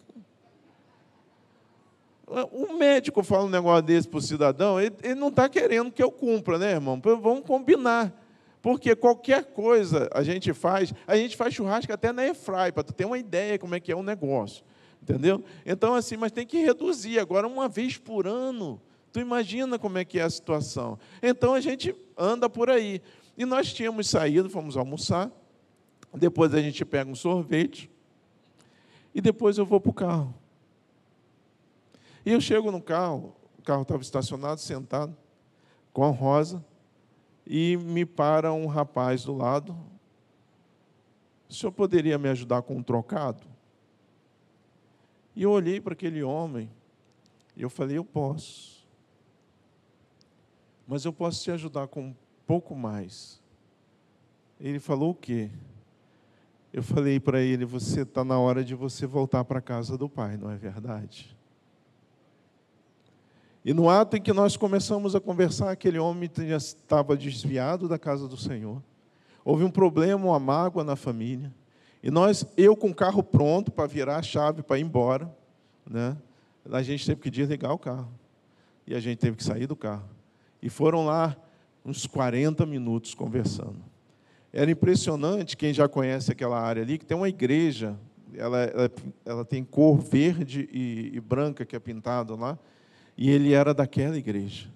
um 2.52 2.78
médico 2.78 3.22
fala 3.22 3.44
um 3.44 3.48
negócio 3.48 3.82
desse 3.82 4.08
para 4.08 4.18
o 4.18 4.22
cidadão, 4.22 4.80
ele, 4.80 4.94
ele 5.02 5.14
não 5.14 5.28
está 5.28 5.48
querendo 5.48 5.90
que 5.92 6.02
eu 6.02 6.10
cumpra, 6.10 6.58
né, 6.58 6.72
irmão? 6.72 7.00
Vamos 7.02 7.44
combinar. 7.44 8.12
Porque 8.60 8.94
qualquer 8.94 9.46
coisa 9.46 10.08
a 10.12 10.22
gente 10.22 10.52
faz, 10.52 10.94
a 11.06 11.16
gente 11.16 11.36
faz 11.36 11.52
churrasco 11.52 11.92
até 11.92 12.12
na 12.12 12.26
Efrai, 12.26 12.70
para 12.70 12.84
tu 12.84 12.92
ter 12.92 13.04
uma 13.04 13.18
ideia 13.18 13.58
como 13.58 13.74
é 13.74 13.80
que 13.80 13.90
é 13.90 13.96
o 13.96 14.02
negócio. 14.02 14.64
Entendeu? 15.02 15.42
Então, 15.66 15.94
assim, 15.94 16.16
mas 16.16 16.30
tem 16.30 16.46
que 16.46 16.58
reduzir. 16.58 17.18
Agora, 17.18 17.48
uma 17.48 17.68
vez 17.68 17.98
por 17.98 18.26
ano, 18.26 18.80
tu 19.12 19.18
imagina 19.18 19.78
como 19.78 19.98
é 19.98 20.04
que 20.04 20.20
é 20.20 20.22
a 20.22 20.30
situação. 20.30 20.96
Então, 21.20 21.54
a 21.54 21.60
gente 21.60 21.92
anda 22.16 22.48
por 22.48 22.70
aí. 22.70 23.02
E 23.36 23.44
nós 23.44 23.72
tínhamos 23.72 24.08
saído, 24.08 24.48
fomos 24.48 24.76
almoçar, 24.76 25.28
depois 26.14 26.54
a 26.54 26.60
gente 26.62 26.84
pega 26.84 27.10
um 27.10 27.16
sorvete, 27.16 27.90
e 29.12 29.20
depois 29.20 29.58
eu 29.58 29.66
vou 29.66 29.80
para 29.80 29.90
o 29.90 29.94
carro. 29.94 30.41
E 32.24 32.32
eu 32.32 32.40
chego 32.40 32.70
no 32.70 32.80
carro, 32.80 33.34
o 33.58 33.62
carro 33.62 33.82
estava 33.82 34.02
estacionado, 34.02 34.60
sentado, 34.60 35.16
com 35.92 36.04
a 36.04 36.10
rosa, 36.10 36.64
e 37.46 37.76
me 37.76 38.06
para 38.06 38.52
um 38.52 38.66
rapaz 38.66 39.24
do 39.24 39.34
lado. 39.34 39.76
O 41.48 41.54
senhor 41.54 41.72
poderia 41.72 42.16
me 42.16 42.28
ajudar 42.28 42.62
com 42.62 42.76
um 42.76 42.82
trocado? 42.82 43.42
E 45.34 45.42
eu 45.42 45.50
olhei 45.50 45.80
para 45.80 45.92
aquele 45.92 46.22
homem 46.22 46.70
e 47.56 47.62
eu 47.62 47.70
falei: 47.70 47.98
Eu 47.98 48.04
posso. 48.04 48.86
Mas 50.86 51.04
eu 51.04 51.12
posso 51.12 51.42
te 51.42 51.50
ajudar 51.50 51.88
com 51.88 52.02
um 52.08 52.16
pouco 52.46 52.74
mais. 52.74 53.40
Ele 54.60 54.78
falou 54.78 55.10
o 55.10 55.14
quê? 55.14 55.50
Eu 56.72 56.82
falei 56.82 57.18
para 57.18 57.40
ele: 57.40 57.64
Você 57.64 58.02
está 58.02 58.24
na 58.24 58.38
hora 58.38 58.64
de 58.64 58.74
você 58.74 59.06
voltar 59.06 59.44
para 59.44 59.58
a 59.58 59.62
casa 59.62 59.98
do 59.98 60.08
pai, 60.08 60.36
não 60.36 60.50
é 60.50 60.56
verdade? 60.56 61.36
E 63.64 63.72
no 63.72 63.88
ato 63.88 64.16
em 64.16 64.20
que 64.20 64.32
nós 64.32 64.56
começamos 64.56 65.14
a 65.14 65.20
conversar, 65.20 65.70
aquele 65.70 65.98
homem 65.98 66.28
já 66.48 66.56
estava 66.56 67.16
desviado 67.16 67.88
da 67.88 67.98
casa 67.98 68.26
do 68.26 68.36
Senhor. 68.36 68.82
Houve 69.44 69.64
um 69.64 69.70
problema, 69.70 70.26
uma 70.26 70.38
mágoa 70.38 70.82
na 70.82 70.96
família. 70.96 71.52
E 72.02 72.10
nós, 72.10 72.44
eu 72.56 72.76
com 72.76 72.88
o 72.88 72.94
carro 72.94 73.22
pronto 73.22 73.70
para 73.70 73.86
virar 73.86 74.16
a 74.16 74.22
chave 74.22 74.62
para 74.62 74.78
ir 74.78 74.82
embora, 74.82 75.32
né? 75.88 76.16
A 76.70 76.82
gente 76.82 77.06
teve 77.06 77.20
que 77.20 77.30
desligar 77.30 77.72
o 77.72 77.78
carro. 77.78 78.08
E 78.86 78.94
a 78.94 79.00
gente 79.00 79.18
teve 79.18 79.36
que 79.36 79.44
sair 79.44 79.66
do 79.66 79.76
carro. 79.76 80.08
E 80.60 80.68
foram 80.68 81.06
lá 81.06 81.36
uns 81.84 82.06
40 82.06 82.66
minutos 82.66 83.14
conversando. 83.14 83.76
Era 84.52 84.70
impressionante, 84.70 85.56
quem 85.56 85.72
já 85.72 85.88
conhece 85.88 86.30
aquela 86.30 86.60
área 86.60 86.82
ali, 86.82 86.98
que 86.98 87.06
tem 87.06 87.16
uma 87.16 87.28
igreja, 87.28 87.96
ela, 88.34 88.62
ela, 88.64 88.90
ela 89.24 89.44
tem 89.44 89.64
cor 89.64 89.98
verde 89.98 90.68
e, 90.72 91.12
e 91.14 91.20
branca 91.20 91.64
que 91.64 91.74
é 91.74 91.78
pintado 91.78 92.36
lá. 92.36 92.58
E 93.16 93.30
ele 93.30 93.52
era 93.52 93.74
daquela 93.74 94.16
igreja. 94.16 94.68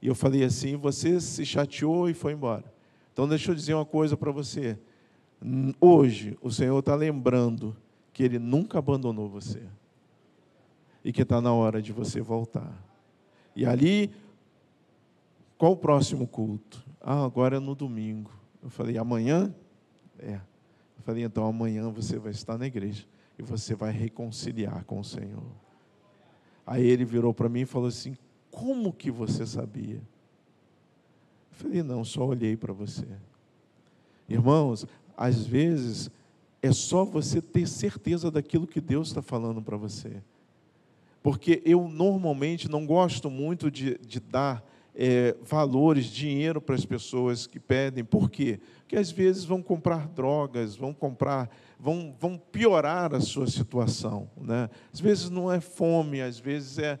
E 0.00 0.06
eu 0.06 0.14
falei 0.14 0.44
assim: 0.44 0.76
você 0.76 1.20
se 1.20 1.46
chateou 1.46 2.08
e 2.08 2.14
foi 2.14 2.32
embora. 2.32 2.64
Então, 3.12 3.28
deixa 3.28 3.50
eu 3.50 3.54
dizer 3.54 3.74
uma 3.74 3.86
coisa 3.86 4.16
para 4.16 4.32
você. 4.32 4.78
Hoje, 5.80 6.36
o 6.42 6.50
Senhor 6.50 6.78
está 6.78 6.94
lembrando 6.94 7.76
que 8.12 8.22
Ele 8.22 8.38
nunca 8.38 8.78
abandonou 8.78 9.28
você. 9.28 9.62
E 11.04 11.12
que 11.12 11.22
está 11.22 11.40
na 11.40 11.52
hora 11.52 11.80
de 11.80 11.92
você 11.92 12.20
voltar. 12.20 12.72
E 13.54 13.64
ali, 13.64 14.10
qual 15.56 15.72
o 15.72 15.76
próximo 15.76 16.26
culto? 16.26 16.84
Ah, 17.00 17.24
agora 17.24 17.56
é 17.56 17.60
no 17.60 17.74
domingo. 17.74 18.30
Eu 18.62 18.68
falei: 18.68 18.98
amanhã? 18.98 19.54
É. 20.18 20.34
Eu 20.34 21.02
falei: 21.02 21.24
então 21.24 21.46
amanhã 21.46 21.88
você 21.90 22.18
vai 22.18 22.32
estar 22.32 22.58
na 22.58 22.66
igreja. 22.66 23.06
E 23.38 23.42
você 23.42 23.74
vai 23.74 23.92
reconciliar 23.92 24.84
com 24.84 25.00
o 25.00 25.04
Senhor. 25.04 25.63
Aí 26.66 26.86
ele 26.86 27.04
virou 27.04 27.34
para 27.34 27.48
mim 27.48 27.60
e 27.60 27.66
falou 27.66 27.88
assim: 27.88 28.16
Como 28.50 28.92
que 28.92 29.10
você 29.10 29.46
sabia? 29.46 29.96
Eu 29.96 31.58
falei: 31.58 31.82
Não, 31.82 32.04
só 32.04 32.26
olhei 32.26 32.56
para 32.56 32.72
você. 32.72 33.06
Irmãos, 34.28 34.86
às 35.16 35.46
vezes 35.46 36.10
é 36.62 36.72
só 36.72 37.04
você 37.04 37.42
ter 37.42 37.68
certeza 37.68 38.30
daquilo 38.30 38.66
que 38.66 38.80
Deus 38.80 39.08
está 39.08 39.20
falando 39.20 39.60
para 39.60 39.76
você. 39.76 40.22
Porque 41.22 41.62
eu 41.64 41.88
normalmente 41.88 42.70
não 42.70 42.86
gosto 42.86 43.30
muito 43.30 43.70
de, 43.70 43.98
de 43.98 44.20
dar 44.20 44.64
é, 44.94 45.36
valores, 45.42 46.06
dinheiro 46.06 46.60
para 46.60 46.74
as 46.74 46.86
pessoas 46.86 47.46
que 47.46 47.58
pedem. 47.58 48.04
Por 48.04 48.30
quê? 48.30 48.60
Porque 48.78 48.96
às 48.96 49.10
vezes 49.10 49.44
vão 49.44 49.62
comprar 49.62 50.08
drogas, 50.08 50.76
vão 50.76 50.94
comprar, 50.94 51.50
vão, 51.84 52.16
vão 52.18 52.38
piorar 52.38 53.14
a 53.14 53.20
sua 53.20 53.46
situação. 53.46 54.30
Né? 54.40 54.70
Às 54.90 55.00
vezes 55.00 55.28
não 55.28 55.52
é 55.52 55.60
fome, 55.60 56.22
às 56.22 56.38
vezes 56.38 56.78
é, 56.78 56.98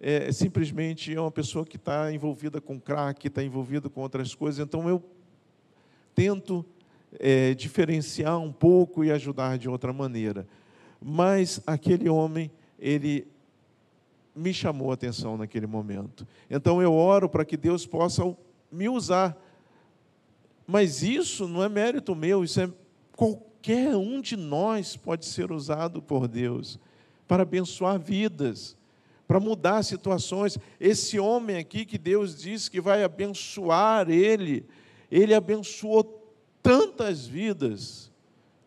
é, 0.00 0.26
é 0.26 0.32
simplesmente 0.32 1.16
uma 1.16 1.30
pessoa 1.30 1.64
que 1.64 1.76
está 1.76 2.12
envolvida 2.12 2.60
com 2.60 2.80
crack, 2.80 3.28
está 3.28 3.44
envolvida 3.44 3.88
com 3.88 4.00
outras 4.00 4.34
coisas. 4.34 4.58
Então 4.58 4.88
eu 4.88 5.00
tento 6.16 6.66
é, 7.20 7.54
diferenciar 7.54 8.36
um 8.40 8.52
pouco 8.52 9.04
e 9.04 9.12
ajudar 9.12 9.56
de 9.56 9.68
outra 9.68 9.92
maneira. 9.92 10.48
Mas 11.00 11.62
aquele 11.64 12.08
homem, 12.08 12.50
ele 12.76 13.28
me 14.34 14.52
chamou 14.52 14.90
a 14.90 14.94
atenção 14.94 15.36
naquele 15.36 15.68
momento. 15.68 16.26
Então 16.50 16.82
eu 16.82 16.92
oro 16.92 17.28
para 17.28 17.44
que 17.44 17.56
Deus 17.56 17.86
possa 17.86 18.36
me 18.72 18.88
usar. 18.88 19.40
Mas 20.66 21.04
isso 21.04 21.46
não 21.46 21.62
é 21.62 21.68
mérito 21.68 22.16
meu, 22.16 22.42
isso 22.42 22.60
é 22.60 22.68
qualquer 23.64 23.96
um 23.96 24.20
de 24.20 24.36
nós 24.36 24.94
pode 24.94 25.24
ser 25.24 25.50
usado 25.50 26.02
por 26.02 26.28
Deus 26.28 26.78
para 27.26 27.44
abençoar 27.44 27.98
vidas, 27.98 28.76
para 29.26 29.40
mudar 29.40 29.82
situações. 29.82 30.58
Esse 30.78 31.18
homem 31.18 31.56
aqui 31.56 31.86
que 31.86 31.96
Deus 31.96 32.36
disse 32.36 32.70
que 32.70 32.78
vai 32.78 33.02
abençoar 33.02 34.10
ele, 34.10 34.66
ele 35.10 35.32
abençoou 35.32 36.30
tantas 36.62 37.26
vidas, 37.26 38.12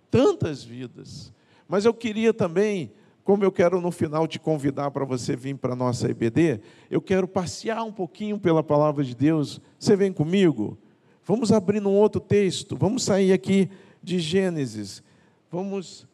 tantas 0.09 0.63
vidas. 0.63 1.31
Mas 1.67 1.85
eu 1.85 1.93
queria 1.93 2.33
também, 2.33 2.91
como 3.23 3.43
eu 3.43 3.51
quero 3.51 3.79
no 3.79 3.91
final 3.91 4.27
te 4.27 4.39
convidar 4.39 4.89
para 4.89 5.05
você 5.05 5.35
vir 5.35 5.55
para 5.57 5.73
a 5.73 5.75
nossa 5.75 6.09
IBD, 6.09 6.59
eu 6.89 7.01
quero 7.01 7.27
passear 7.27 7.83
um 7.83 7.91
pouquinho 7.91 8.39
pela 8.39 8.63
palavra 8.63 9.03
de 9.03 9.15
Deus. 9.15 9.61
Você 9.77 9.95
vem 9.95 10.11
comigo? 10.11 10.75
Vamos 11.23 11.51
abrir 11.51 11.81
num 11.81 11.93
outro 11.93 12.19
texto, 12.19 12.75
vamos 12.75 13.03
sair 13.03 13.31
aqui 13.31 13.69
de 14.07 14.19
Gênesis. 14.19 15.03
Vamos 15.51 16.07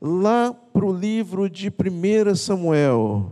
lá 0.00 0.54
para 0.54 0.86
o 0.86 0.92
livro 0.92 1.50
de 1.50 1.68
1 1.68 2.34
Samuel, 2.34 3.30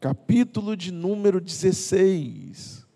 capítulo 0.00 0.74
de 0.74 0.90
número 0.90 1.42
16. 1.42 2.86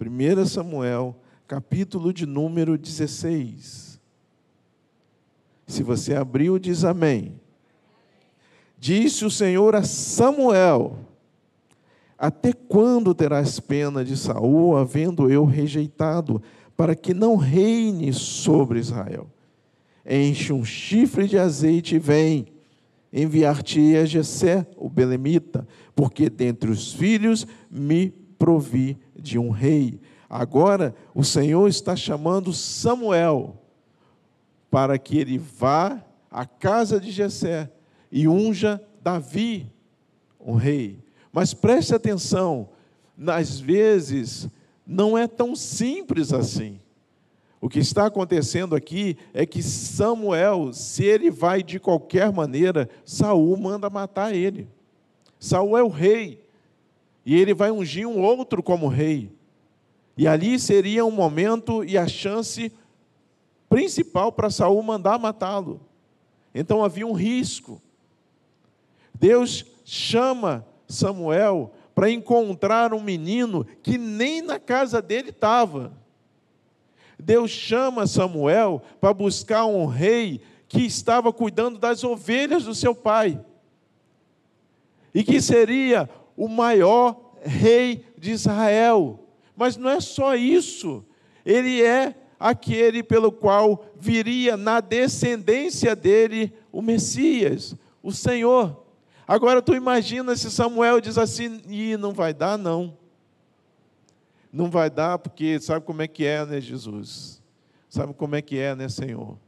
1 0.00 0.46
Samuel, 0.46 1.14
capítulo 1.46 2.14
de 2.14 2.24
número 2.24 2.78
16. 2.78 4.00
Se 5.66 5.82
você 5.82 6.14
abriu, 6.14 6.58
diz 6.58 6.82
amém. 6.82 7.38
Disse 8.78 9.26
o 9.26 9.30
Senhor 9.30 9.76
a 9.76 9.82
Samuel: 9.82 11.09
Até 12.20 12.52
quando 12.52 13.14
terás 13.14 13.58
pena 13.58 14.04
de 14.04 14.16
Saul, 14.16 14.76
havendo 14.76 15.30
eu 15.30 15.44
rejeitado? 15.44 16.40
para 16.80 16.96
que 16.96 17.12
não 17.12 17.36
reine 17.36 18.10
sobre 18.10 18.78
Israel. 18.78 19.28
Enche 20.08 20.50
um 20.50 20.64
chifre 20.64 21.28
de 21.28 21.36
azeite 21.36 21.96
e 21.96 21.98
vem. 21.98 22.46
Enviar-te 23.12 23.96
a 23.96 24.06
Jessé, 24.06 24.66
o 24.78 24.88
belemita, 24.88 25.68
porque 25.94 26.30
dentre 26.30 26.70
os 26.70 26.90
filhos 26.90 27.46
me 27.70 28.08
provi 28.38 28.96
de 29.14 29.38
um 29.38 29.50
rei. 29.50 30.00
Agora 30.26 30.94
o 31.14 31.22
Senhor 31.22 31.68
está 31.68 31.94
chamando 31.94 32.50
Samuel 32.50 33.62
para 34.70 34.98
que 34.98 35.18
ele 35.18 35.36
vá 35.36 36.02
à 36.30 36.46
casa 36.46 36.98
de 36.98 37.10
Jessé 37.10 37.70
e 38.10 38.26
unja 38.26 38.82
Davi, 39.02 39.70
um 40.40 40.54
rei. 40.54 41.04
Mas 41.32 41.54
preste 41.54 41.94
atenção, 41.94 42.68
às 43.26 43.60
vezes 43.60 44.48
não 44.86 45.16
é 45.16 45.26
tão 45.26 45.54
simples 45.54 46.32
assim. 46.32 46.80
O 47.60 47.68
que 47.68 47.78
está 47.78 48.06
acontecendo 48.06 48.74
aqui 48.74 49.18
é 49.34 49.44
que 49.44 49.62
Samuel, 49.62 50.72
se 50.72 51.04
ele 51.04 51.30
vai 51.30 51.62
de 51.62 51.78
qualquer 51.78 52.32
maneira, 52.32 52.88
Saul 53.04 53.56
manda 53.56 53.90
matar 53.90 54.34
ele. 54.34 54.66
Saul 55.38 55.76
é 55.76 55.82
o 55.82 55.88
rei. 55.88 56.42
E 57.24 57.36
ele 57.36 57.52
vai 57.52 57.70
ungir 57.70 58.08
um 58.08 58.20
outro 58.20 58.62
como 58.62 58.88
rei. 58.88 59.30
E 60.16 60.26
ali 60.26 60.58
seria 60.58 61.04
um 61.04 61.10
momento 61.10 61.84
e 61.84 61.96
a 61.98 62.08
chance 62.08 62.72
principal 63.68 64.32
para 64.32 64.50
Saul 64.50 64.82
mandar 64.82 65.18
matá-lo. 65.18 65.80
Então 66.54 66.82
havia 66.82 67.06
um 67.06 67.12
risco. 67.12 67.80
Deus 69.14 69.66
chama 69.84 70.66
Samuel 70.92 71.72
para 71.94 72.10
encontrar 72.10 72.92
um 72.94 73.00
menino 73.02 73.66
que 73.82 73.98
nem 73.98 74.42
na 74.42 74.58
casa 74.58 75.02
dele 75.02 75.30
estava. 75.30 75.92
Deus 77.18 77.50
chama 77.50 78.06
Samuel 78.06 78.82
para 79.00 79.12
buscar 79.12 79.66
um 79.66 79.86
rei 79.86 80.40
que 80.66 80.82
estava 80.82 81.32
cuidando 81.32 81.78
das 81.78 82.02
ovelhas 82.04 82.64
do 82.64 82.74
seu 82.74 82.94
pai. 82.94 83.40
E 85.12 85.22
que 85.22 85.40
seria 85.40 86.08
o 86.36 86.48
maior 86.48 87.34
rei 87.42 88.04
de 88.16 88.30
Israel. 88.30 89.18
Mas 89.56 89.76
não 89.76 89.90
é 89.90 90.00
só 90.00 90.34
isso. 90.34 91.04
Ele 91.44 91.82
é 91.82 92.14
aquele 92.38 93.02
pelo 93.02 93.30
qual 93.30 93.84
viria 93.98 94.56
na 94.56 94.80
descendência 94.80 95.94
dele 95.94 96.52
o 96.72 96.80
Messias, 96.80 97.74
o 98.02 98.12
Senhor. 98.12 98.79
Agora 99.30 99.62
tu 99.62 99.76
imagina 99.76 100.34
se 100.34 100.50
Samuel 100.50 101.00
diz 101.00 101.16
assim, 101.16 101.60
e 101.68 101.96
não 101.96 102.12
vai 102.12 102.34
dar 102.34 102.58
não. 102.58 102.98
Não 104.52 104.68
vai 104.68 104.90
dar 104.90 105.20
porque 105.20 105.60
sabe 105.60 105.86
como 105.86 106.02
é 106.02 106.08
que 106.08 106.24
é, 106.24 106.44
né, 106.44 106.60
Jesus? 106.60 107.40
Sabe 107.88 108.12
como 108.12 108.34
é 108.34 108.42
que 108.42 108.58
é, 108.58 108.74
né, 108.74 108.88
Senhor? 108.88 109.38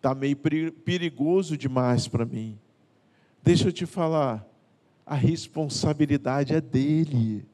Tá 0.00 0.14
meio 0.14 0.38
perigoso 0.38 1.54
demais 1.54 2.08
para 2.08 2.24
mim. 2.24 2.58
Deixa 3.42 3.68
eu 3.68 3.72
te 3.72 3.84
falar, 3.84 4.42
a 5.04 5.16
responsabilidade 5.16 6.54
é 6.54 6.60
dele. 6.62 7.44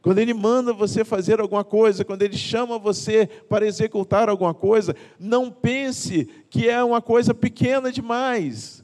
Quando 0.00 0.18
ele 0.18 0.32
manda 0.32 0.72
você 0.72 1.04
fazer 1.04 1.40
alguma 1.40 1.64
coisa, 1.64 2.04
quando 2.04 2.22
ele 2.22 2.38
chama 2.38 2.78
você 2.78 3.26
para 3.48 3.66
executar 3.66 4.28
alguma 4.28 4.54
coisa, 4.54 4.94
não 5.18 5.50
pense 5.50 6.26
que 6.48 6.68
é 6.68 6.84
uma 6.84 7.02
coisa 7.02 7.34
pequena 7.34 7.90
demais. 7.90 8.83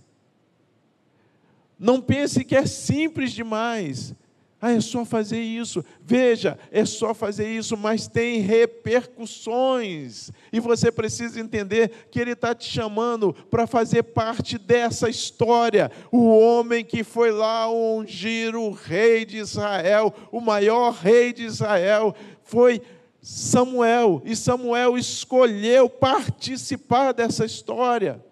Não 1.80 1.98
pense 1.98 2.44
que 2.44 2.54
é 2.54 2.66
simples 2.66 3.32
demais. 3.32 4.14
Ah, 4.60 4.72
é 4.72 4.80
só 4.82 5.06
fazer 5.06 5.40
isso. 5.40 5.82
Veja, 6.04 6.58
é 6.70 6.84
só 6.84 7.14
fazer 7.14 7.48
isso, 7.48 7.78
mas 7.78 8.06
tem 8.06 8.40
repercussões. 8.40 10.30
E 10.52 10.60
você 10.60 10.92
precisa 10.92 11.40
entender 11.40 12.08
que 12.10 12.20
Ele 12.20 12.32
está 12.32 12.54
te 12.54 12.70
chamando 12.70 13.32
para 13.50 13.66
fazer 13.66 14.02
parte 14.02 14.58
dessa 14.58 15.08
história. 15.08 15.90
O 16.12 16.28
homem 16.28 16.84
que 16.84 17.02
foi 17.02 17.30
lá 17.30 17.72
ungir 17.72 18.54
o 18.54 18.70
rei 18.70 19.24
de 19.24 19.38
Israel, 19.38 20.12
o 20.30 20.42
maior 20.42 20.92
rei 20.92 21.32
de 21.32 21.44
Israel, 21.44 22.14
foi 22.44 22.82
Samuel. 23.22 24.20
E 24.26 24.36
Samuel 24.36 24.98
escolheu 24.98 25.88
participar 25.88 27.12
dessa 27.12 27.46
história. 27.46 28.22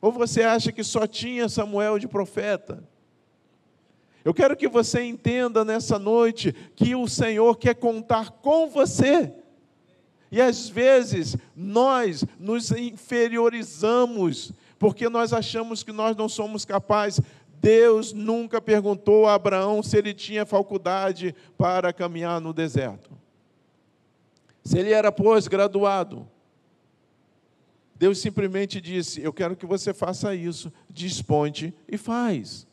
Ou 0.00 0.12
você 0.12 0.42
acha 0.42 0.70
que 0.70 0.84
só 0.84 1.06
tinha 1.06 1.48
Samuel 1.48 1.98
de 1.98 2.06
profeta? 2.06 2.82
Eu 4.24 4.34
quero 4.34 4.56
que 4.56 4.68
você 4.68 5.02
entenda 5.02 5.64
nessa 5.64 5.98
noite 5.98 6.52
que 6.76 6.94
o 6.94 7.08
Senhor 7.08 7.56
quer 7.56 7.74
contar 7.74 8.30
com 8.30 8.68
você. 8.68 9.32
E 10.30 10.40
às 10.40 10.68
vezes 10.68 11.36
nós 11.56 12.24
nos 12.38 12.70
inferiorizamos, 12.70 14.52
porque 14.78 15.08
nós 15.08 15.32
achamos 15.32 15.82
que 15.82 15.92
nós 15.92 16.14
não 16.16 16.28
somos 16.28 16.64
capazes. 16.64 17.24
Deus 17.60 18.12
nunca 18.12 18.60
perguntou 18.60 19.26
a 19.26 19.34
Abraão 19.34 19.82
se 19.82 19.96
ele 19.96 20.14
tinha 20.14 20.46
faculdade 20.46 21.34
para 21.56 21.92
caminhar 21.92 22.40
no 22.40 22.52
deserto. 22.52 23.10
Se 24.62 24.78
ele 24.78 24.92
era 24.92 25.10
pós-graduado. 25.10 26.28
Deus 27.98 28.18
simplesmente 28.18 28.80
disse: 28.80 29.20
Eu 29.20 29.32
quero 29.32 29.56
que 29.56 29.66
você 29.66 29.92
faça 29.92 30.34
isso, 30.34 30.72
desponte 30.88 31.74
e 31.88 31.98
faz. 31.98 32.66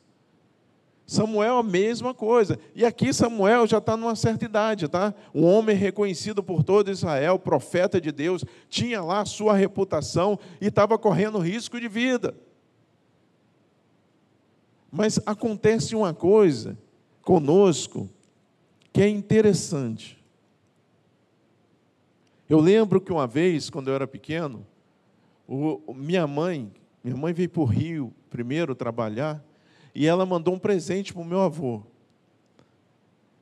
Samuel, 1.08 1.58
a 1.58 1.64
mesma 1.64 2.14
coisa. 2.14 2.60
E 2.74 2.84
aqui 2.84 3.14
Samuel 3.14 3.68
já 3.68 3.78
está 3.78 3.96
numa 3.96 4.16
certa 4.16 4.46
idade, 4.46 4.88
tá? 4.88 5.14
Um 5.34 5.44
homem 5.44 5.76
reconhecido 5.76 6.44
por 6.44 6.64
todo 6.64 6.90
Israel, 6.90 7.38
profeta 7.38 8.02
de 8.02 8.12
Deus, 8.12 8.44
tinha 8.70 9.04
lá 9.04 9.24
sua 9.24 9.56
reputação 9.56 10.40
e 10.60 10.68
estava 10.68 10.98
correndo 10.98 11.38
risco 11.38 11.80
de 11.80 11.88
vida. 11.88 12.36
Mas 14.92 15.20
acontece 15.26 15.96
uma 15.96 16.14
coisa 16.14 16.78
conosco 17.22 18.10
que 18.92 19.02
é 19.02 19.10
interessante. 19.10 20.24
Eu 22.50 22.60
lembro 22.60 23.02
que 23.02 23.12
uma 23.12 23.28
vez, 23.28 23.70
quando 23.70 23.90
eu 23.90 23.96
era 23.96 24.08
pequeno, 24.08 24.66
o, 25.48 25.94
minha 25.94 26.26
mãe, 26.28 26.72
minha 27.04 27.16
mãe 27.16 27.34
veio 27.34 27.50
para 27.50 27.62
o 27.62 27.66
Rio 27.66 28.14
primeiro 28.30 28.76
trabalhar, 28.76 29.44
e 29.94 30.06
ela 30.06 30.26
mandou 30.26 30.54
um 30.54 30.60
presente 30.60 31.14
para 31.14 31.22
o 31.22 31.26
meu 31.26 31.42
avô. 31.42 31.84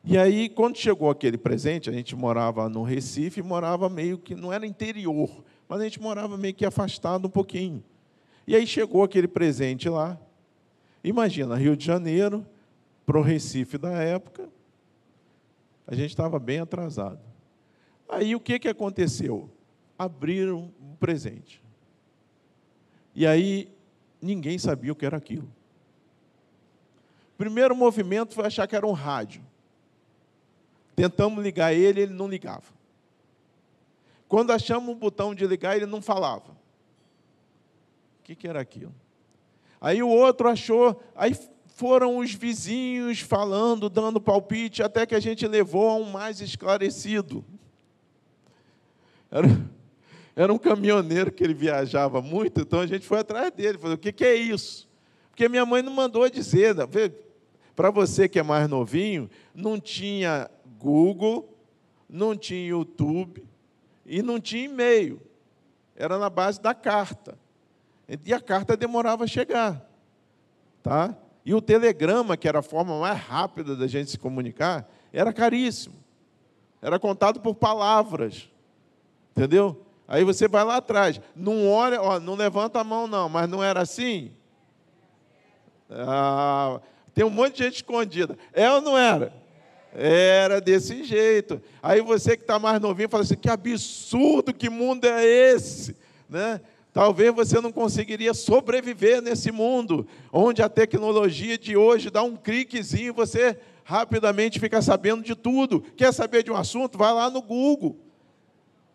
E 0.03 0.17
aí, 0.17 0.49
quando 0.49 0.77
chegou 0.77 1.09
aquele 1.09 1.37
presente, 1.37 1.89
a 1.89 1.93
gente 1.93 2.15
morava 2.15 2.67
no 2.69 2.83
Recife, 2.83 3.41
morava 3.41 3.89
meio 3.89 4.17
que, 4.17 4.35
não 4.35 4.51
era 4.51 4.67
interior, 4.67 5.43
mas 5.67 5.81
a 5.81 5.83
gente 5.85 6.01
morava 6.01 6.37
meio 6.37 6.53
que 6.53 6.65
afastado 6.65 7.25
um 7.25 7.31
pouquinho. 7.31 7.83
E 8.45 8.55
aí 8.55 8.67
chegou 8.67 9.03
aquele 9.03 9.27
presente 9.27 9.87
lá. 9.87 10.19
Imagina, 11.03 11.55
Rio 11.55 11.75
de 11.75 11.85
Janeiro, 11.85 12.45
para 13.05 13.17
o 13.17 13.21
Recife 13.21 13.77
da 13.77 13.93
época, 13.93 14.49
a 15.87 15.95
gente 15.95 16.09
estava 16.09 16.37
bem 16.37 16.59
atrasado. 16.59 17.19
Aí 18.07 18.35
o 18.35 18.39
que, 18.39 18.59
que 18.59 18.67
aconteceu? 18.67 19.49
abriram 19.97 20.71
um 20.81 20.95
presente. 20.95 21.62
E 23.15 23.27
aí 23.27 23.69
ninguém 24.21 24.57
sabia 24.57 24.91
o 24.91 24.95
que 24.95 25.05
era 25.05 25.17
aquilo. 25.17 25.47
O 27.33 27.37
primeiro 27.37 27.75
movimento 27.75 28.33
foi 28.33 28.45
achar 28.45 28.67
que 28.67 28.75
era 28.75 28.87
um 28.87 28.91
rádio. 28.91 29.43
Tentamos 30.95 31.43
ligar 31.43 31.73
ele, 31.73 32.01
ele 32.01 32.13
não 32.13 32.27
ligava. 32.27 32.73
Quando 34.27 34.51
achamos 34.51 34.89
um 34.89 34.97
botão 34.97 35.35
de 35.35 35.45
ligar, 35.45 35.75
ele 35.75 35.85
não 35.85 36.01
falava. 36.01 36.51
O 38.19 38.23
que, 38.23 38.35
que 38.35 38.47
era 38.47 38.61
aquilo? 38.61 38.93
Aí 39.81 40.01
o 40.01 40.07
outro 40.07 40.47
achou, 40.47 41.01
aí 41.15 41.37
foram 41.75 42.17
os 42.17 42.33
vizinhos 42.33 43.19
falando, 43.19 43.89
dando 43.89 44.21
palpite, 44.21 44.81
até 44.81 45.05
que 45.05 45.13
a 45.13 45.19
gente 45.19 45.45
levou 45.47 45.89
a 45.89 45.95
um 45.95 46.09
mais 46.09 46.39
esclarecido. 46.39 47.43
Era, 49.29 49.47
era 50.35 50.51
um 50.51 50.57
caminhoneiro 50.57 51.31
que 51.31 51.43
ele 51.43 51.53
viajava 51.53 52.21
muito, 52.21 52.61
então 52.61 52.79
a 52.79 52.87
gente 52.87 53.05
foi 53.05 53.19
atrás 53.19 53.51
dele, 53.51 53.77
falou: 53.77 53.95
o 53.95 53.99
que, 53.99 54.11
que 54.11 54.25
é 54.25 54.35
isso? 54.35 54.89
Porque 55.29 55.47
minha 55.47 55.65
mãe 55.65 55.81
não 55.81 55.91
mandou 55.91 56.29
dizer. 56.29 56.75
Para 57.75 57.89
você 57.89 58.29
que 58.29 58.39
é 58.39 58.43
mais 58.43 58.67
novinho, 58.67 59.29
não 59.53 59.79
tinha 59.79 60.49
Google, 60.77 61.57
não 62.07 62.35
tinha 62.35 62.67
YouTube 62.67 63.43
e 64.05 64.21
não 64.21 64.39
tinha 64.39 64.65
e-mail. 64.65 65.19
Era 65.95 66.19
na 66.19 66.29
base 66.29 66.61
da 66.61 66.73
carta. 66.73 67.37
E 68.25 68.33
a 68.33 68.39
carta 68.39 68.77
demorava 68.77 69.23
a 69.23 69.27
chegar. 69.27 69.89
Tá? 70.83 71.17
E 71.45 71.53
o 71.53 71.61
telegrama, 71.61 72.37
que 72.37 72.47
era 72.47 72.59
a 72.59 72.63
forma 72.63 72.99
mais 72.99 73.19
rápida 73.19 73.75
da 73.75 73.87
gente 73.87 74.11
se 74.11 74.19
comunicar, 74.19 74.87
era 75.11 75.33
caríssimo. 75.33 75.95
Era 76.81 76.99
contado 76.99 77.39
por 77.39 77.55
palavras. 77.55 78.49
Entendeu? 79.31 79.83
Aí 80.07 80.23
você 80.23 80.47
vai 80.47 80.63
lá 80.63 80.77
atrás. 80.77 81.19
Não 81.35 81.69
olha, 81.69 82.01
ó, 82.01 82.19
não 82.19 82.35
levanta 82.35 82.79
a 82.79 82.83
mão, 82.83 83.07
não, 83.07 83.29
mas 83.29 83.47
não 83.49 83.63
era 83.63 83.81
assim? 83.81 84.31
Ah, 85.89 86.81
tem 87.13 87.23
um 87.23 87.29
monte 87.29 87.57
de 87.57 87.63
gente 87.63 87.75
escondida. 87.75 88.37
É 88.51 88.71
ou 88.71 88.81
não 88.81 88.97
era? 88.97 89.33
Era 89.93 90.59
desse 90.59 91.03
jeito. 91.03 91.61
Aí 91.81 92.01
você 92.01 92.35
que 92.35 92.43
está 92.43 92.57
mais 92.57 92.81
novinho 92.81 93.09
fala 93.09 93.23
assim: 93.23 93.35
que 93.35 93.49
absurdo, 93.49 94.53
que 94.53 94.69
mundo 94.69 95.05
é 95.05 95.23
esse? 95.23 95.95
Né? 96.27 96.59
Talvez 96.91 97.33
você 97.33 97.59
não 97.59 97.71
conseguiria 97.71 98.33
sobreviver 98.33 99.21
nesse 99.21 99.51
mundo, 99.51 100.07
onde 100.31 100.61
a 100.61 100.69
tecnologia 100.69 101.57
de 101.57 101.75
hoje 101.75 102.09
dá 102.09 102.21
um 102.21 102.35
cliquezinho 102.35 103.07
e 103.07 103.11
você 103.11 103.57
rapidamente 103.83 104.59
fica 104.59 104.81
sabendo 104.81 105.23
de 105.23 105.35
tudo. 105.35 105.81
Quer 105.95 106.13
saber 106.13 106.43
de 106.43 106.51
um 106.51 106.55
assunto? 106.55 106.97
Vai 106.97 107.13
lá 107.13 107.29
no 107.29 107.41
Google. 107.41 107.97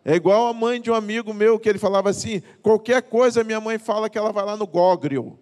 É 0.09 0.15
igual 0.15 0.47
a 0.47 0.55
mãe 0.55 0.81
de 0.81 0.91
um 0.91 0.95
amigo 0.95 1.35
meu 1.35 1.59
que 1.59 1.69
ele 1.69 1.79
falava 1.79 2.09
assim: 2.09 2.41
qualquer 2.63 3.03
coisa 3.03 3.45
minha 3.45 3.61
mãe 3.61 3.79
fala 3.79 4.09
que 4.09 4.17
ela 4.17 4.33
vai 4.33 4.43
lá 4.43 4.57
no 4.57 4.67
Google. 4.67 5.39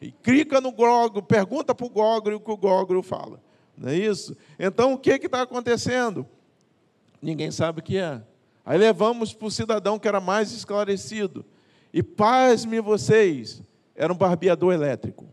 E 0.00 0.12
clica 0.12 0.60
no 0.60 0.70
Google, 0.70 1.20
pergunta 1.24 1.74
para 1.74 1.86
o 1.86 1.90
Google 1.90 2.36
o 2.36 2.40
que 2.40 2.50
o 2.52 2.56
Google 2.56 3.02
fala. 3.02 3.42
Não 3.76 3.88
é 3.88 3.96
isso? 3.96 4.36
Então 4.60 4.92
o 4.92 4.98
que 4.98 5.10
está 5.10 5.42
acontecendo? 5.42 6.24
Ninguém 7.20 7.50
sabe 7.50 7.80
o 7.80 7.82
que 7.82 7.98
é. 7.98 8.22
Aí 8.64 8.78
levamos 8.78 9.34
para 9.34 9.48
o 9.48 9.50
cidadão 9.50 9.98
que 9.98 10.06
era 10.06 10.20
mais 10.20 10.52
esclarecido. 10.52 11.44
E 11.92 12.00
pasme 12.00 12.80
vocês, 12.80 13.60
era 13.92 14.12
um 14.12 14.16
barbeador 14.16 14.72
elétrico. 14.72 15.26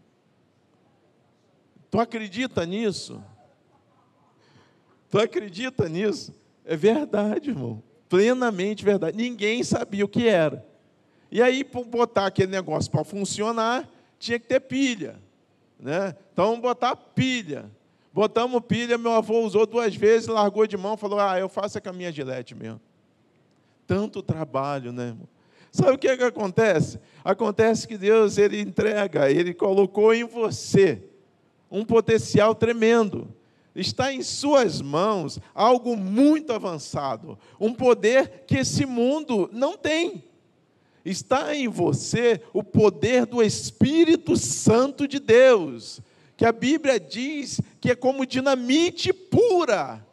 Tu 1.92 2.00
acredita 2.00 2.66
nisso? 2.66 3.24
Tu 5.12 5.20
acredita 5.20 5.88
nisso? 5.88 6.34
É 6.66 6.76
verdade, 6.76 7.52
irmão. 7.52 7.84
Plenamente 8.13 8.86
verdade. 8.86 9.17
Ninguém 9.17 9.63
sabia 9.63 10.06
o 10.06 10.08
que 10.08 10.28
era. 10.28 10.63
E 11.32 11.41
aí, 11.41 11.63
para 11.63 11.84
botar 11.84 12.28
aquele 12.28 12.52
negócio 12.52 12.91
para 12.91 13.04
funcionar, 13.04 13.89
tinha 14.19 14.38
que 14.38 14.45
ter 14.45 14.60
pilha. 14.60 15.19
Né? 15.80 16.15
Então, 16.32 16.45
vamos 16.45 16.62
botar 16.62 16.95
pilha. 16.95 17.65
Botamos 18.13 18.62
pilha, 18.67 18.99
meu 18.99 19.13
avô 19.13 19.39
usou 19.39 19.65
duas 19.65 19.95
vezes, 19.95 20.28
largou 20.28 20.67
de 20.67 20.78
mão, 20.78 20.95
falou: 20.95 21.19
Ah, 21.19 21.39
eu 21.39 21.49
faço 21.49 21.80
é 21.80 21.82
com 21.82 21.89
a 21.89 21.93
minha 21.93 22.12
gilete 22.12 22.54
mesmo. 22.54 22.80
Tanto 23.88 24.21
trabalho, 24.21 24.91
né, 24.91 25.08
irmão? 25.08 25.28
Sabe 25.71 25.93
o 25.93 25.97
que, 25.97 26.08
é 26.08 26.15
que 26.15 26.23
acontece? 26.23 26.99
Acontece 27.26 27.88
que 27.88 27.97
Deus 27.97 28.38
ele 28.38 28.62
entrega, 28.62 29.32
ele 29.32 29.56
colocou 29.56 30.13
em 30.13 30.23
você 30.23 31.02
um 31.71 31.84
potencial 31.84 32.54
tremendo. 32.54 33.28
Está 33.76 34.14
em 34.14 34.22
suas 34.22 34.82
mãos 34.82 35.40
algo 35.54 35.98
muito 35.98 36.54
avançado, 36.54 37.38
um 37.60 37.74
poder 37.74 38.44
que 38.46 38.58
esse 38.58 38.86
mundo 38.86 39.50
não 39.52 39.76
tem. 39.76 40.24
Está 41.04 41.56
em 41.56 41.68
você 41.68 42.42
o 42.54 42.64
poder 42.64 43.26
do 43.26 43.42
Espírito 43.42 44.38
Santo 44.38 45.08
de 45.08 45.20
Deus, 45.20 46.00
que 46.38 46.46
a 46.46 46.52
Bíblia 46.52 47.00
diz 47.00 47.60
que 47.82 47.92
é 47.92 47.96
como 47.96 48.26
dinamite 48.26 49.12
pura, 49.12 50.06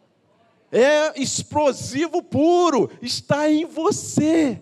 é 0.73 1.21
explosivo 1.21 2.23
puro, 2.23 2.91
está 3.03 3.51
em 3.51 3.65
você. 3.65 4.61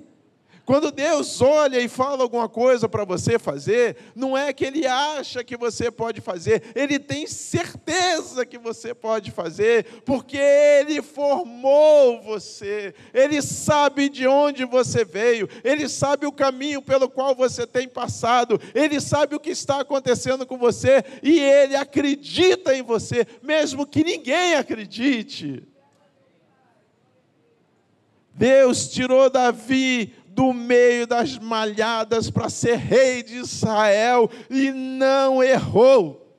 Quando 0.68 0.92
Deus 0.92 1.40
olha 1.40 1.80
e 1.80 1.88
fala 1.88 2.22
alguma 2.22 2.46
coisa 2.46 2.86
para 2.90 3.02
você 3.02 3.38
fazer, 3.38 3.96
não 4.14 4.36
é 4.36 4.52
que 4.52 4.66
Ele 4.66 4.86
acha 4.86 5.42
que 5.42 5.56
você 5.56 5.90
pode 5.90 6.20
fazer, 6.20 6.62
Ele 6.74 6.98
tem 6.98 7.26
certeza 7.26 8.44
que 8.44 8.58
você 8.58 8.92
pode 8.92 9.30
fazer, 9.30 10.02
porque 10.04 10.36
Ele 10.36 11.00
formou 11.00 12.20
você, 12.20 12.94
Ele 13.14 13.40
sabe 13.40 14.10
de 14.10 14.26
onde 14.26 14.66
você 14.66 15.06
veio, 15.06 15.48
Ele 15.64 15.88
sabe 15.88 16.26
o 16.26 16.32
caminho 16.32 16.82
pelo 16.82 17.08
qual 17.08 17.34
você 17.34 17.66
tem 17.66 17.88
passado, 17.88 18.60
Ele 18.74 19.00
sabe 19.00 19.34
o 19.34 19.40
que 19.40 19.48
está 19.48 19.80
acontecendo 19.80 20.44
com 20.44 20.58
você 20.58 21.02
e 21.22 21.40
Ele 21.40 21.76
acredita 21.76 22.76
em 22.76 22.82
você, 22.82 23.26
mesmo 23.42 23.86
que 23.86 24.04
ninguém 24.04 24.54
acredite. 24.54 25.66
Deus 28.38 28.86
tirou 28.86 29.28
Davi 29.28 30.14
do 30.38 30.52
meio 30.52 31.04
das 31.04 31.36
malhadas 31.36 32.30
para 32.30 32.48
ser 32.48 32.76
rei 32.76 33.24
de 33.24 33.38
Israel 33.38 34.30
e 34.48 34.70
não 34.70 35.42
errou. 35.42 36.32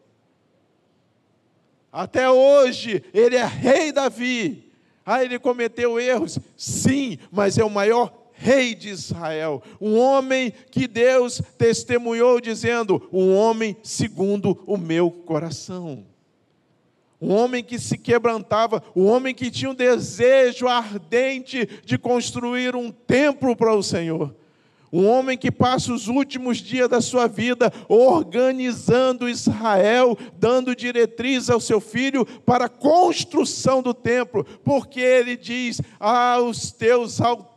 Até 1.91 2.29
hoje, 2.29 3.03
ele 3.13 3.35
é 3.35 3.43
rei 3.43 3.91
Davi. 3.91 4.71
Ah, 5.05 5.21
ele 5.21 5.38
cometeu 5.38 5.99
erros? 5.99 6.39
Sim, 6.55 7.17
mas 7.29 7.57
é 7.57 7.63
o 7.65 7.69
maior 7.69 8.13
rei 8.31 8.73
de 8.73 8.88
Israel. 8.88 9.62
Um 9.81 9.97
homem 9.99 10.53
que 10.71 10.88
Deus 10.88 11.41
testemunhou 11.57 12.39
dizendo: 12.39 13.05
um 13.12 13.35
homem 13.35 13.75
segundo 13.83 14.63
o 14.65 14.77
meu 14.77 15.12
coração 15.12 16.09
um 17.21 17.34
homem 17.34 17.63
que 17.63 17.77
se 17.77 17.97
quebrantava, 17.97 18.82
um 18.95 19.05
homem 19.08 19.36
que 19.36 19.51
tinha 19.51 19.71
um 19.71 19.75
desejo 19.75 20.67
ardente 20.67 21.67
de 21.84 21.97
construir 21.97 22.75
um 22.75 22.91
templo 22.91 23.55
para 23.55 23.73
o 23.73 23.84
Senhor. 23.84 24.34
Um 24.91 25.08
homem 25.08 25.38
que 25.38 25.51
passa 25.51 25.93
os 25.93 26.08
últimos 26.08 26.58
dias 26.58 26.89
da 26.89 26.99
sua 26.99 27.27
vida 27.27 27.71
organizando 27.88 29.29
Israel, 29.29 30.17
dando 30.39 30.75
diretriz 30.75 31.47
ao 31.49 31.60
seu 31.60 31.79
filho 31.79 32.25
para 32.25 32.65
a 32.65 32.69
construção 32.69 33.84
do 33.84 33.93
templo, 33.93 34.43
porque 34.63 34.99
ele 34.99 35.38
diz: 35.38 35.79
Ah, 35.99 36.39
os 36.41 36.71
teus 36.71 37.21
altares, 37.21 37.48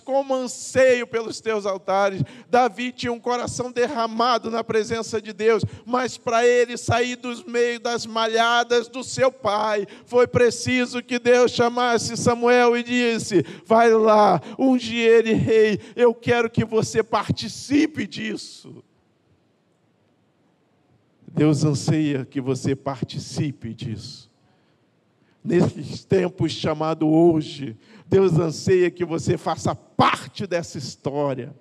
como 0.00 0.34
anseio 0.34 1.06
pelos 1.06 1.40
teus 1.40 1.66
altares. 1.66 2.22
Davi 2.50 2.90
tinha 2.90 3.12
um 3.12 3.20
coração 3.20 3.70
derramado 3.70 4.50
na 4.50 4.64
presença 4.64 5.22
de 5.22 5.32
Deus, 5.32 5.64
mas 5.86 6.18
para 6.18 6.44
ele 6.44 6.76
sair 6.76 7.14
dos 7.14 7.44
meios 7.44 7.80
das 7.80 8.04
malhadas 8.04 8.88
do 8.88 9.04
seu 9.04 9.30
pai, 9.30 9.86
foi 10.06 10.26
preciso 10.26 11.02
que 11.02 11.20
Deus 11.20 11.52
chamasse 11.52 12.16
Samuel 12.16 12.76
e 12.76 12.82
disse: 12.82 13.44
Vai 13.64 13.92
lá, 13.92 14.40
unge 14.58 14.96
ele 14.96 15.34
rei, 15.34 15.78
eu 15.94 16.12
quero 16.12 16.50
que 16.50 16.64
que 16.64 16.70
você 16.70 17.02
participe 17.02 18.06
disso. 18.06 18.82
Deus 21.28 21.64
anseia 21.64 22.24
que 22.24 22.40
você 22.40 22.74
participe 22.74 23.74
disso. 23.74 24.30
Nesses 25.44 26.04
tempos 26.04 26.52
chamado 26.52 27.06
hoje, 27.06 27.76
Deus 28.06 28.38
anseia 28.38 28.90
que 28.90 29.04
você 29.04 29.36
faça 29.36 29.74
parte 29.74 30.46
dessa 30.46 30.78
história. 30.78 31.54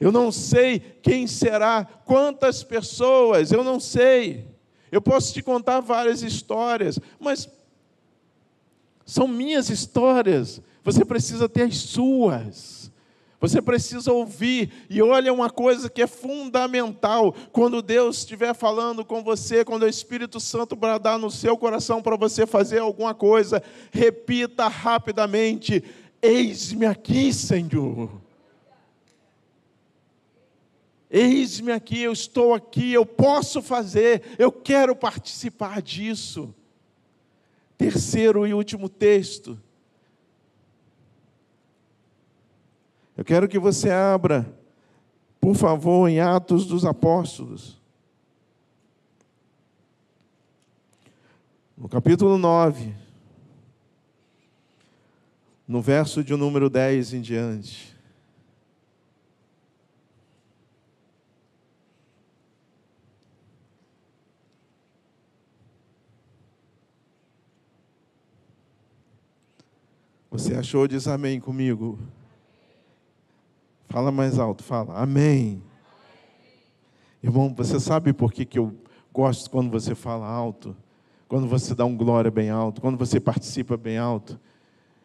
Eu 0.00 0.10
não 0.10 0.32
sei 0.32 0.80
quem 0.80 1.26
será, 1.26 1.84
quantas 1.84 2.64
pessoas, 2.64 3.52
eu 3.52 3.62
não 3.62 3.78
sei. 3.78 4.50
Eu 4.90 5.00
posso 5.00 5.32
te 5.32 5.42
contar 5.42 5.80
várias 5.80 6.22
histórias, 6.22 6.98
mas 7.20 7.48
são 9.04 9.28
minhas 9.28 9.68
histórias. 9.68 10.60
Você 10.82 11.04
precisa 11.04 11.48
ter 11.48 11.62
as 11.62 11.76
suas. 11.76 12.81
Você 13.42 13.60
precisa 13.60 14.12
ouvir. 14.12 14.70
E 14.88 15.02
olha 15.02 15.32
uma 15.32 15.50
coisa 15.50 15.90
que 15.90 16.00
é 16.00 16.06
fundamental: 16.06 17.34
quando 17.50 17.82
Deus 17.82 18.18
estiver 18.18 18.54
falando 18.54 19.04
com 19.04 19.20
você, 19.20 19.64
quando 19.64 19.82
o 19.82 19.88
Espírito 19.88 20.38
Santo 20.38 20.76
bradar 20.76 21.18
no 21.18 21.28
seu 21.28 21.58
coração 21.58 22.00
para 22.00 22.16
você 22.16 22.46
fazer 22.46 22.78
alguma 22.78 23.12
coisa, 23.12 23.60
repita 23.90 24.68
rapidamente: 24.68 25.82
Eis-me 26.22 26.86
aqui, 26.86 27.32
Senhor. 27.32 28.22
Eis-me 31.10 31.72
aqui, 31.72 32.00
eu 32.00 32.12
estou 32.12 32.54
aqui, 32.54 32.92
eu 32.92 33.04
posso 33.04 33.60
fazer, 33.60 34.22
eu 34.38 34.52
quero 34.52 34.94
participar 34.94 35.82
disso. 35.82 36.54
Terceiro 37.76 38.46
e 38.46 38.54
último 38.54 38.88
texto. 38.88 39.58
Eu 43.22 43.24
quero 43.24 43.46
que 43.46 43.56
você 43.56 43.88
abra, 43.88 44.52
por 45.40 45.54
favor, 45.54 46.08
em 46.08 46.18
Atos 46.18 46.66
dos 46.66 46.84
Apóstolos. 46.84 47.80
No 51.78 51.88
capítulo 51.88 52.36
9, 52.36 52.92
no 55.68 55.80
verso 55.80 56.24
de 56.24 56.34
número 56.34 56.68
10 56.68 57.14
em 57.14 57.20
diante. 57.20 57.96
Você 70.28 70.56
achou? 70.56 70.88
Diz 70.88 71.06
amém 71.06 71.38
comigo. 71.38 71.96
Fala 73.92 74.10
mais 74.10 74.38
alto, 74.38 74.64
fala. 74.64 74.94
Amém. 74.94 75.62
Irmão, 77.22 77.52
você 77.54 77.78
sabe 77.78 78.14
por 78.14 78.32
que, 78.32 78.46
que 78.46 78.58
eu 78.58 78.74
gosto 79.12 79.50
quando 79.50 79.70
você 79.70 79.94
fala 79.94 80.26
alto? 80.26 80.74
Quando 81.28 81.46
você 81.46 81.74
dá 81.74 81.84
um 81.84 81.94
glória 81.94 82.30
bem 82.30 82.48
alto? 82.48 82.80
Quando 82.80 82.96
você 82.96 83.20
participa 83.20 83.76
bem 83.76 83.98
alto? 83.98 84.40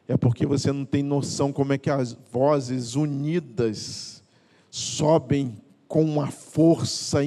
É 0.07 0.15
porque 0.15 0.45
você 0.45 0.71
não 0.71 0.85
tem 0.85 1.03
noção 1.03 1.51
como 1.51 1.73
é 1.73 1.77
que 1.77 1.89
as 1.89 2.13
vozes 2.31 2.95
unidas 2.95 4.23
sobem 4.71 5.61
com 5.85 6.05
uma 6.05 6.31
força 6.31 7.19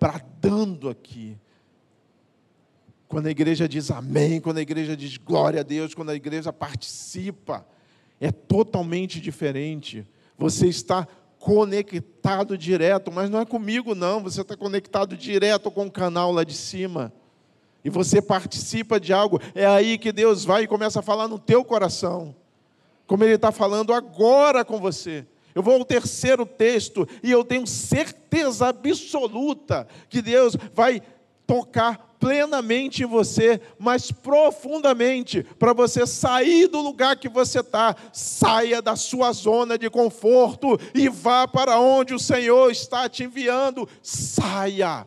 bradando 0.00 0.88
aqui. 0.88 1.36
Quando 3.06 3.26
a 3.26 3.30
igreja 3.30 3.68
diz 3.68 3.90
amém, 3.90 4.40
quando 4.40 4.56
a 4.56 4.62
igreja 4.62 4.96
diz 4.96 5.18
glória 5.18 5.60
a 5.60 5.62
Deus, 5.62 5.94
quando 5.94 6.08
a 6.08 6.14
igreja 6.14 6.50
participa, 6.54 7.66
é 8.24 8.32
totalmente 8.32 9.20
diferente. 9.20 10.06
Você 10.38 10.66
está 10.66 11.06
conectado 11.38 12.56
direto, 12.56 13.12
mas 13.12 13.28
não 13.28 13.38
é 13.38 13.44
comigo, 13.44 13.94
não. 13.94 14.22
Você 14.22 14.40
está 14.40 14.56
conectado 14.56 15.14
direto 15.14 15.70
com 15.70 15.86
o 15.86 15.90
canal 15.90 16.32
lá 16.32 16.42
de 16.42 16.54
cima. 16.54 17.12
E 17.84 17.90
você 17.90 18.22
participa 18.22 18.98
de 18.98 19.12
algo. 19.12 19.38
É 19.54 19.66
aí 19.66 19.98
que 19.98 20.10
Deus 20.10 20.42
vai 20.42 20.62
e 20.62 20.66
começa 20.66 21.00
a 21.00 21.02
falar 21.02 21.28
no 21.28 21.38
teu 21.38 21.62
coração. 21.62 22.34
Como 23.06 23.22
Ele 23.22 23.34
está 23.34 23.52
falando 23.52 23.92
agora 23.92 24.64
com 24.64 24.80
você. 24.80 25.26
Eu 25.54 25.62
vou 25.62 25.74
ao 25.74 25.84
terceiro 25.84 26.46
texto 26.46 27.06
e 27.22 27.30
eu 27.30 27.44
tenho 27.44 27.66
certeza 27.66 28.68
absoluta 28.68 29.86
que 30.08 30.22
Deus 30.22 30.56
vai 30.72 31.02
tocar 31.46 32.13
plenamente 32.24 33.02
em 33.02 33.06
você, 33.06 33.60
mas 33.78 34.10
profundamente, 34.10 35.42
para 35.58 35.74
você 35.74 36.06
sair 36.06 36.68
do 36.68 36.80
lugar 36.80 37.16
que 37.16 37.28
você 37.28 37.60
está, 37.60 37.94
saia 38.14 38.80
da 38.80 38.96
sua 38.96 39.30
zona 39.30 39.76
de 39.76 39.90
conforto 39.90 40.80
e 40.94 41.06
vá 41.06 41.46
para 41.46 41.78
onde 41.78 42.14
o 42.14 42.18
Senhor 42.18 42.70
está 42.70 43.10
te 43.10 43.24
enviando. 43.24 43.86
Saia. 44.02 45.06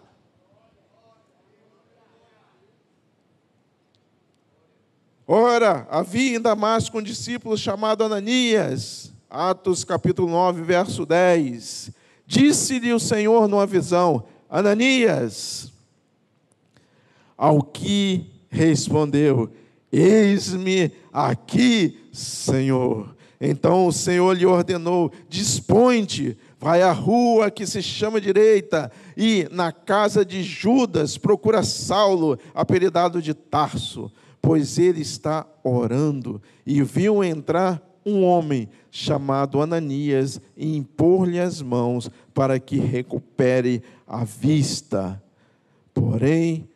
Ora, 5.28 5.88
havia 5.90 6.38
em 6.38 6.40
Damasco 6.40 7.00
um 7.00 7.04
discípulo 7.04 7.58
chamado 7.58 8.04
Ananias, 8.04 9.12
Atos 9.28 9.84
capítulo 9.84 10.30
9, 10.30 10.62
verso 10.62 11.04
10. 11.04 11.90
Disse-lhe 12.28 12.94
o 12.94 13.00
Senhor 13.00 13.48
numa 13.48 13.66
visão: 13.66 14.24
Ananias, 14.48 15.74
ao 17.38 17.62
que 17.62 18.26
respondeu: 18.50 19.50
Eis-me 19.92 20.92
aqui, 21.14 22.00
Senhor. 22.12 23.16
Então 23.40 23.86
o 23.88 23.94
Senhor 23.94 24.36
lhe 24.36 24.46
ordenou: 24.46 25.12
Dispõe-te, 25.30 26.38
vai 26.60 26.82
à 26.82 26.92
rua 26.92 27.52
que 27.52 27.68
se 27.68 27.82
chama 27.82 28.20
direita, 28.20 28.92
e 29.16 29.48
na 29.52 29.72
casa 29.72 30.26
de 30.26 30.42
Judas 30.42 31.18
procura 31.18 31.64
Saulo, 31.64 32.38
apelidado 32.54 33.22
de 33.22 33.34
Tarso, 33.34 34.12
pois 34.42 34.80
ele 34.80 35.02
está 35.02 35.46
orando. 35.64 36.42
E 36.66 36.82
viu 36.82 37.24
entrar 37.24 37.82
um 38.04 38.24
homem 38.24 38.70
chamado 38.90 39.62
Ananias 39.62 40.42
e 40.56 40.76
impor-lhe 40.78 41.40
as 41.40 41.62
mãos 41.62 42.10
para 42.34 42.60
que 42.60 42.78
recupere 42.80 43.84
a 44.08 44.24
vista. 44.24 45.22
Porém, 45.94 46.68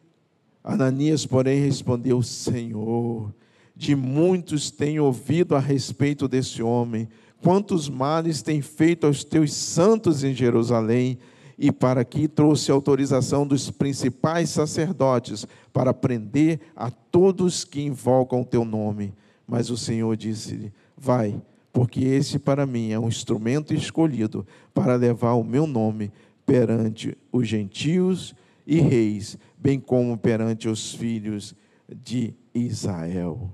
Ananias, 0.64 1.26
porém, 1.26 1.62
respondeu: 1.62 2.22
Senhor, 2.22 3.34
de 3.76 3.96
muitos 3.96 4.70
tenho 4.70 5.06
ouvido 5.06 5.56
a 5.56 5.60
respeito 5.60 6.28
desse 6.28 6.62
homem, 6.62 7.08
quantos 7.42 7.90
males 7.90 8.42
tem 8.42 8.62
feito 8.62 9.08
aos 9.08 9.24
teus 9.24 9.54
santos 9.54 10.24
em 10.24 10.34
Jerusalém, 10.34 11.18
e 11.58 11.72
para 11.72 12.04
que 12.04 12.28
trouxe 12.28 12.72
autorização 12.72 13.46
dos 13.46 13.70
principais 13.70 14.50
sacerdotes 14.50 15.46
para 15.72 15.94
prender 15.94 16.60
a 16.76 16.90
todos 16.90 17.64
que 17.64 17.82
invocam 17.82 18.42
o 18.42 18.46
teu 18.46 18.66
nome. 18.66 19.14
Mas 19.48 19.70
o 19.70 19.78
Senhor 19.78 20.16
disse-lhe: 20.16 20.72
Vai, 20.98 21.40
porque 21.74 22.04
esse 22.04 22.38
para 22.38 22.66
mim 22.66 22.92
é 22.92 23.00
um 23.00 23.08
instrumento 23.08 23.74
escolhido 23.74 24.46
para 24.74 24.96
levar 24.96 25.34
o 25.34 25.44
meu 25.44 25.66
nome 25.66 26.12
perante 26.46 27.18
os 27.32 27.48
gentios 27.48 28.36
e 28.66 28.80
reis, 28.80 29.38
bem 29.58 29.80
como 29.80 30.18
perante 30.18 30.68
os 30.68 30.94
filhos 30.94 31.56
de 31.88 32.34
Israel. 32.54 33.52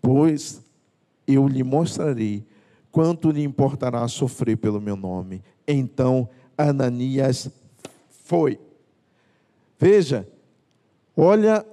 Pois 0.00 0.64
eu 1.26 1.46
lhe 1.48 1.62
mostrarei 1.62 2.44
quanto 2.90 3.30
lhe 3.30 3.42
importará 3.42 4.06
sofrer 4.08 4.56
pelo 4.56 4.80
meu 4.80 4.96
nome. 4.96 5.42
Então 5.66 6.28
Ananias 6.56 7.50
foi. 8.08 8.58
Veja, 9.78 10.26
olha 11.16 11.66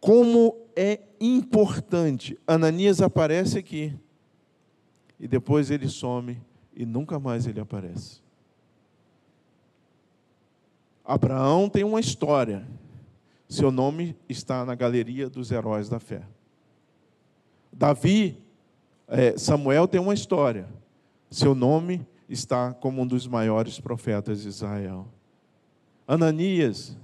como 0.00 0.56
é 0.74 1.00
importante. 1.20 2.38
Ananias 2.46 3.00
aparece 3.00 3.58
aqui 3.58 3.94
e 5.18 5.28
depois 5.28 5.70
ele 5.70 5.88
some 5.88 6.40
e 6.74 6.84
nunca 6.84 7.18
mais 7.18 7.46
ele 7.46 7.60
aparece. 7.60 8.23
Abraão 11.04 11.68
tem 11.68 11.84
uma 11.84 12.00
história. 12.00 12.66
Seu 13.46 13.70
nome 13.70 14.16
está 14.28 14.64
na 14.64 14.74
galeria 14.74 15.28
dos 15.28 15.52
heróis 15.52 15.88
da 15.88 16.00
fé. 16.00 16.22
Davi, 17.70 18.42
é, 19.06 19.36
Samuel 19.36 19.86
tem 19.86 20.00
uma 20.00 20.14
história. 20.14 20.66
Seu 21.30 21.54
nome 21.54 22.06
está 22.28 22.72
como 22.72 23.02
um 23.02 23.06
dos 23.06 23.26
maiores 23.26 23.78
profetas 23.78 24.42
de 24.42 24.48
Israel. 24.48 25.06
Ananias 26.06 26.96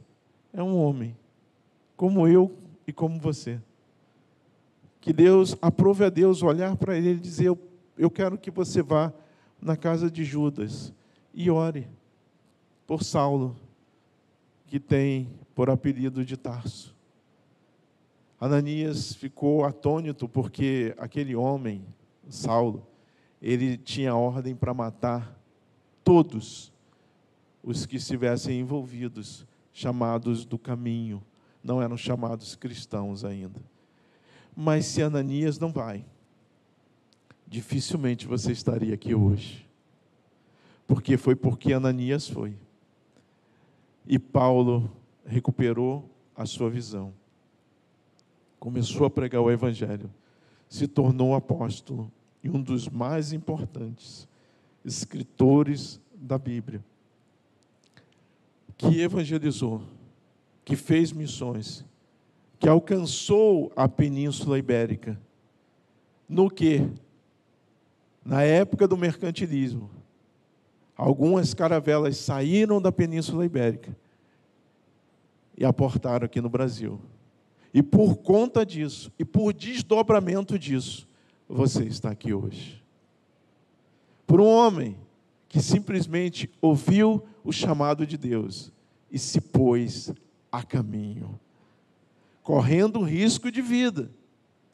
é 0.53 0.63
um 0.63 0.77
homem, 0.77 1.17
como 1.97 2.27
eu 2.27 2.53
e 2.87 2.93
como 2.93 3.21
você. 3.21 3.61
Que 5.01 5.13
Deus, 5.13 5.57
aprove 5.61 6.05
a 6.05 6.09
Deus 6.09 6.43
olhar 6.43 6.75
para 6.77 6.97
ele 6.97 7.11
e 7.11 7.17
dizer: 7.17 7.47
eu, 7.47 7.59
eu 7.99 8.11
quero 8.11 8.39
que 8.39 8.51
você 8.51 8.83
vá 8.83 9.13
na 9.61 9.77
casa 9.77 10.11
de 10.11 10.25
Judas 10.25 10.93
e 11.35 11.51
ore 11.51 11.87
por 12.87 13.03
Saulo 13.03 13.57
que 14.71 14.79
tem 14.79 15.29
por 15.53 15.69
apelido 15.69 16.25
de 16.25 16.37
Tarso. 16.37 16.95
Ananias 18.41 19.13
ficou 19.13 19.65
atônito 19.65 20.29
porque 20.29 20.95
aquele 20.97 21.35
homem, 21.35 21.85
Saulo, 22.29 22.87
ele 23.43 23.77
tinha 23.77 24.15
ordem 24.15 24.55
para 24.55 24.73
matar 24.73 25.37
todos 26.05 26.73
os 27.65 27.85
que 27.85 27.97
estivessem 27.97 28.61
envolvidos, 28.61 29.45
chamados 29.73 30.45
do 30.45 30.57
caminho, 30.57 31.21
não 31.65 31.83
eram 31.83 31.97
chamados 31.97 32.55
cristãos 32.55 33.25
ainda. 33.25 33.61
Mas 34.55 34.87
se 34.87 35.03
Ananias 35.03 35.59
não 35.59 35.73
vai, 35.73 36.05
dificilmente 37.45 38.25
você 38.25 38.53
estaria 38.53 38.95
aqui 38.95 39.17
hoje. 39.17 39.69
Porque 40.87 41.17
foi 41.17 41.35
porque 41.35 41.73
Ananias 41.73 42.29
foi. 42.29 42.57
E 44.13 44.19
Paulo 44.19 44.91
recuperou 45.25 46.11
a 46.35 46.45
sua 46.45 46.69
visão. 46.69 47.15
Começou 48.59 49.07
a 49.07 49.11
pregar 49.11 49.41
o 49.41 49.49
Evangelho. 49.49 50.11
Se 50.69 50.89
tornou 50.89 51.33
apóstolo 51.33 52.11
e 52.43 52.51
um 52.51 52.61
dos 52.61 52.89
mais 52.89 53.33
importantes 53.33 54.27
escritores 54.85 56.01
da 56.13 56.37
Bíblia. 56.37 56.85
Que 58.77 59.01
evangelizou, 59.01 59.81
que 60.65 60.75
fez 60.75 61.13
missões, 61.13 61.85
que 62.59 62.69
alcançou 62.69 63.71
a 63.77 63.89
Península 63.89 64.59
Ibérica 64.59 65.21
no 66.29 66.51
que, 66.51 66.85
na 68.25 68.43
época 68.43 68.89
do 68.89 68.97
mercantilismo, 68.97 69.89
algumas 71.01 71.55
caravelas 71.55 72.19
saíram 72.19 72.81
da 72.81 72.93
Península 72.93 73.47
Ibérica 73.47 73.97
e 75.57 75.65
aportaram 75.65 76.27
aqui 76.27 76.43
no 76.43 76.51
Brasil. 76.51 77.01
E 77.73 77.83
por 77.83 78.17
conta 78.17 78.67
disso, 78.67 79.11
e 79.19 79.25
por 79.25 79.55
desdobramento 79.55 80.59
disso, 80.59 81.09
você 81.49 81.85
está 81.85 82.11
aqui 82.11 82.35
hoje. 82.35 82.85
Por 84.27 84.43
um 84.43 84.47
homem 84.47 84.95
que 85.49 85.61
simplesmente 85.63 86.51
ouviu 86.61 87.25
o 87.43 87.51
chamado 87.51 88.07
de 88.07 88.19
Deus 88.19 88.71
e 89.11 89.19
se 89.19 89.41
pôs 89.41 90.13
a 90.53 90.63
caminho, 90.63 91.41
correndo 92.43 93.03
risco 93.03 93.51
de 93.51 93.63
vida. 93.63 94.11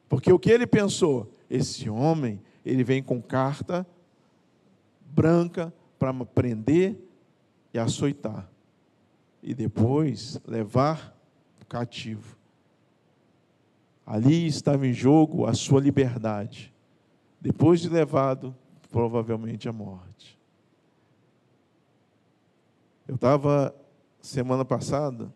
Porque 0.09 0.33
o 0.33 0.41
que 0.41 0.51
ele 0.51 0.67
pensou? 0.67 1.33
Esse 1.49 1.89
homem, 1.89 2.41
ele 2.65 2.83
vem 2.83 3.01
com 3.01 3.23
carta 3.23 3.87
branca 5.15 5.73
para 5.99 6.13
prender 6.25 6.97
e 7.73 7.79
açoitar. 7.79 8.49
E 9.43 9.55
depois 9.55 10.41
levar 10.47 11.17
cativo. 11.69 12.37
Ali 14.05 14.47
estava 14.47 14.87
em 14.87 14.93
jogo 14.93 15.47
a 15.47 15.55
sua 15.55 15.81
liberdade. 15.81 16.73
Depois 17.41 17.81
de 17.81 17.89
levado, 17.89 18.55
provavelmente, 18.91 19.69
à 19.69 19.73
morte. 19.73 20.39
Eu 23.07 23.17
estava, 23.17 23.75
semana 24.21 24.65
passada, 24.65 25.33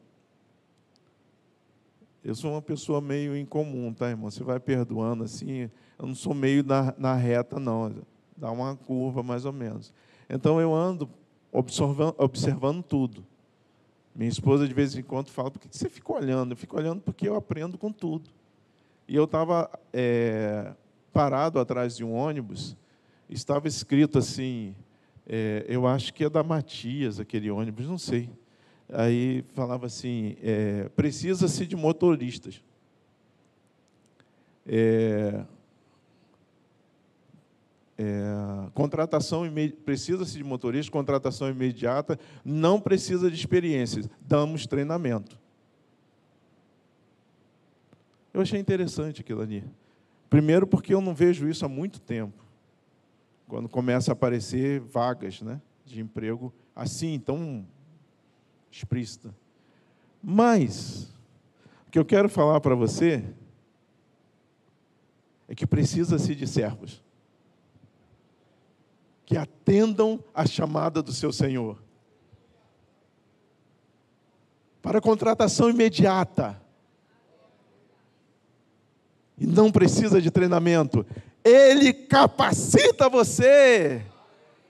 eu 2.23 2.35
sou 2.35 2.53
uma 2.53 2.63
pessoa 2.63 3.01
meio 3.01 3.37
incomum, 3.37 3.93
tá, 3.95 4.09
irmão? 4.11 4.31
Você 4.31 4.45
vai 4.45 4.61
perdoando 4.61 5.25
assim. 5.25 5.71
Eu 5.99 6.07
não 6.07 6.15
sou 6.15 6.35
meio 6.35 6.63
na, 6.63 6.95
na 6.99 7.15
reta, 7.15 7.59
não. 7.59 7.95
Dá 8.37 8.51
uma 8.51 8.77
curva 8.77 9.23
mais 9.23 9.45
ou 9.45 9.53
menos. 9.53 9.93
Então 10.31 10.61
eu 10.61 10.73
ando 10.73 11.11
observando, 11.51 12.15
observando 12.17 12.83
tudo. 12.85 13.27
Minha 14.15 14.31
esposa 14.31 14.67
de 14.67 14.73
vez 14.73 14.97
em 14.97 15.03
quando 15.03 15.29
fala: 15.29 15.51
por 15.51 15.59
que 15.59 15.69
você 15.77 15.89
fica 15.89 16.13
olhando? 16.13 16.53
Eu 16.53 16.57
fico 16.57 16.77
olhando 16.77 17.01
porque 17.01 17.29
eu 17.29 17.35
aprendo 17.35 17.77
com 17.77 17.91
tudo. 17.91 18.31
E 19.09 19.17
eu 19.17 19.25
estava 19.25 19.69
é, 19.93 20.73
parado 21.13 21.59
atrás 21.59 21.97
de 21.97 22.05
um 22.05 22.13
ônibus, 22.13 22.77
estava 23.29 23.67
escrito 23.67 24.19
assim, 24.19 24.75
é, 25.27 25.65
eu 25.69 25.85
acho 25.85 26.15
que 26.15 26.25
é 26.25 26.31
da 26.31 26.45
Matias 26.45 27.19
aquele 27.19 27.51
ônibus, 27.51 27.89
não 27.89 27.99
sei. 27.99 28.31
Aí 28.89 29.45
falava 29.53 29.87
assim: 29.87 30.37
é, 30.41 30.89
precisa-se 30.91 31.67
de 31.67 31.75
motoristas. 31.75 32.63
É, 34.65 35.45
é, 38.03 38.71
contratação 38.73 39.43
precisa-se 39.85 40.39
de 40.39 40.43
motoristas, 40.43 40.89
contratação 40.89 41.51
imediata, 41.51 42.19
não 42.43 42.81
precisa 42.81 43.31
de 43.31 43.37
experiências, 43.37 44.09
damos 44.23 44.67
treinamento. 44.67 45.39
Eu 48.33 48.41
achei 48.41 48.59
interessante 48.59 49.21
aquilo 49.21 49.43
ali. 49.43 49.63
Primeiro, 50.31 50.67
porque 50.67 50.95
eu 50.95 51.03
não 51.03 51.15
vejo 51.15 51.47
isso 51.47 51.67
há 51.67 51.69
muito 51.69 52.01
tempo. 52.01 52.43
Quando 53.47 53.69
começa 53.69 54.13
a 54.13 54.15
aparecer 54.15 54.81
vagas 54.81 55.43
né, 55.43 55.61
de 55.85 56.01
emprego 56.01 56.51
assim, 56.75 57.19
tão 57.19 57.67
explícita. 58.71 59.35
Mas, 60.23 61.13
o 61.87 61.91
que 61.91 61.99
eu 61.99 62.05
quero 62.07 62.31
falar 62.31 62.63
para 62.63 62.75
você 62.75 63.23
é 65.47 65.55
que 65.55 65.67
precisa-se 65.67 66.35
de 66.35 66.47
servos 66.47 67.03
que 69.31 69.37
atendam 69.37 70.19
a 70.35 70.45
chamada 70.45 71.01
do 71.01 71.13
seu 71.13 71.33
Senhor. 71.33 71.81
Para 74.83 75.01
contratação 75.01 75.71
imediata 75.71 76.61
e 79.39 79.47
não 79.47 79.71
precisa 79.71 80.21
de 80.21 80.33
treinamento. 80.33 81.07
Ele 81.45 81.93
capacita 81.93 83.09
você. 83.09 84.05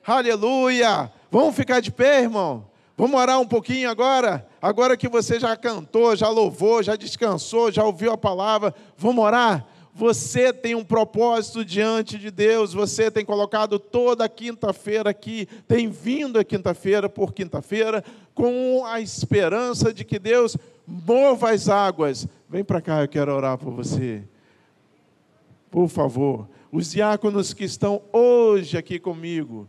Aleluia! 0.06 1.10
Vamos 1.30 1.56
ficar 1.56 1.80
de 1.80 1.90
pé, 1.90 2.20
irmão? 2.20 2.68
Vamos 2.98 3.18
orar 3.18 3.40
um 3.40 3.46
pouquinho 3.46 3.88
agora? 3.88 4.46
Agora 4.60 4.94
que 4.94 5.08
você 5.08 5.40
já 5.40 5.56
cantou, 5.56 6.14
já 6.14 6.28
louvou, 6.28 6.82
já 6.82 6.96
descansou, 6.96 7.72
já 7.72 7.82
ouviu 7.82 8.12
a 8.12 8.18
palavra, 8.18 8.74
vamos 8.94 9.24
orar? 9.24 9.66
Você 9.94 10.52
tem 10.52 10.74
um 10.74 10.84
propósito 10.84 11.64
diante 11.64 12.18
de 12.18 12.30
Deus, 12.30 12.72
você 12.72 13.10
tem 13.10 13.24
colocado 13.24 13.78
toda 13.78 14.28
quinta-feira 14.28 15.10
aqui, 15.10 15.46
tem 15.66 15.88
vindo 15.88 16.38
a 16.38 16.44
quinta-feira 16.44 17.08
por 17.08 17.34
quinta-feira, 17.34 18.04
com 18.34 18.84
a 18.86 19.00
esperança 19.00 19.92
de 19.92 20.04
que 20.04 20.18
Deus 20.18 20.56
mova 20.86 21.50
as 21.50 21.68
águas. 21.68 22.26
Vem 22.48 22.64
para 22.64 22.80
cá, 22.80 23.02
eu 23.02 23.08
quero 23.08 23.34
orar 23.34 23.58
por 23.58 23.72
você 23.72 24.22
por 25.70 25.88
favor, 25.88 26.48
os 26.72 26.90
diáconos 26.90 27.54
que 27.54 27.64
estão 27.64 28.02
hoje 28.12 28.76
aqui 28.76 28.98
comigo, 28.98 29.68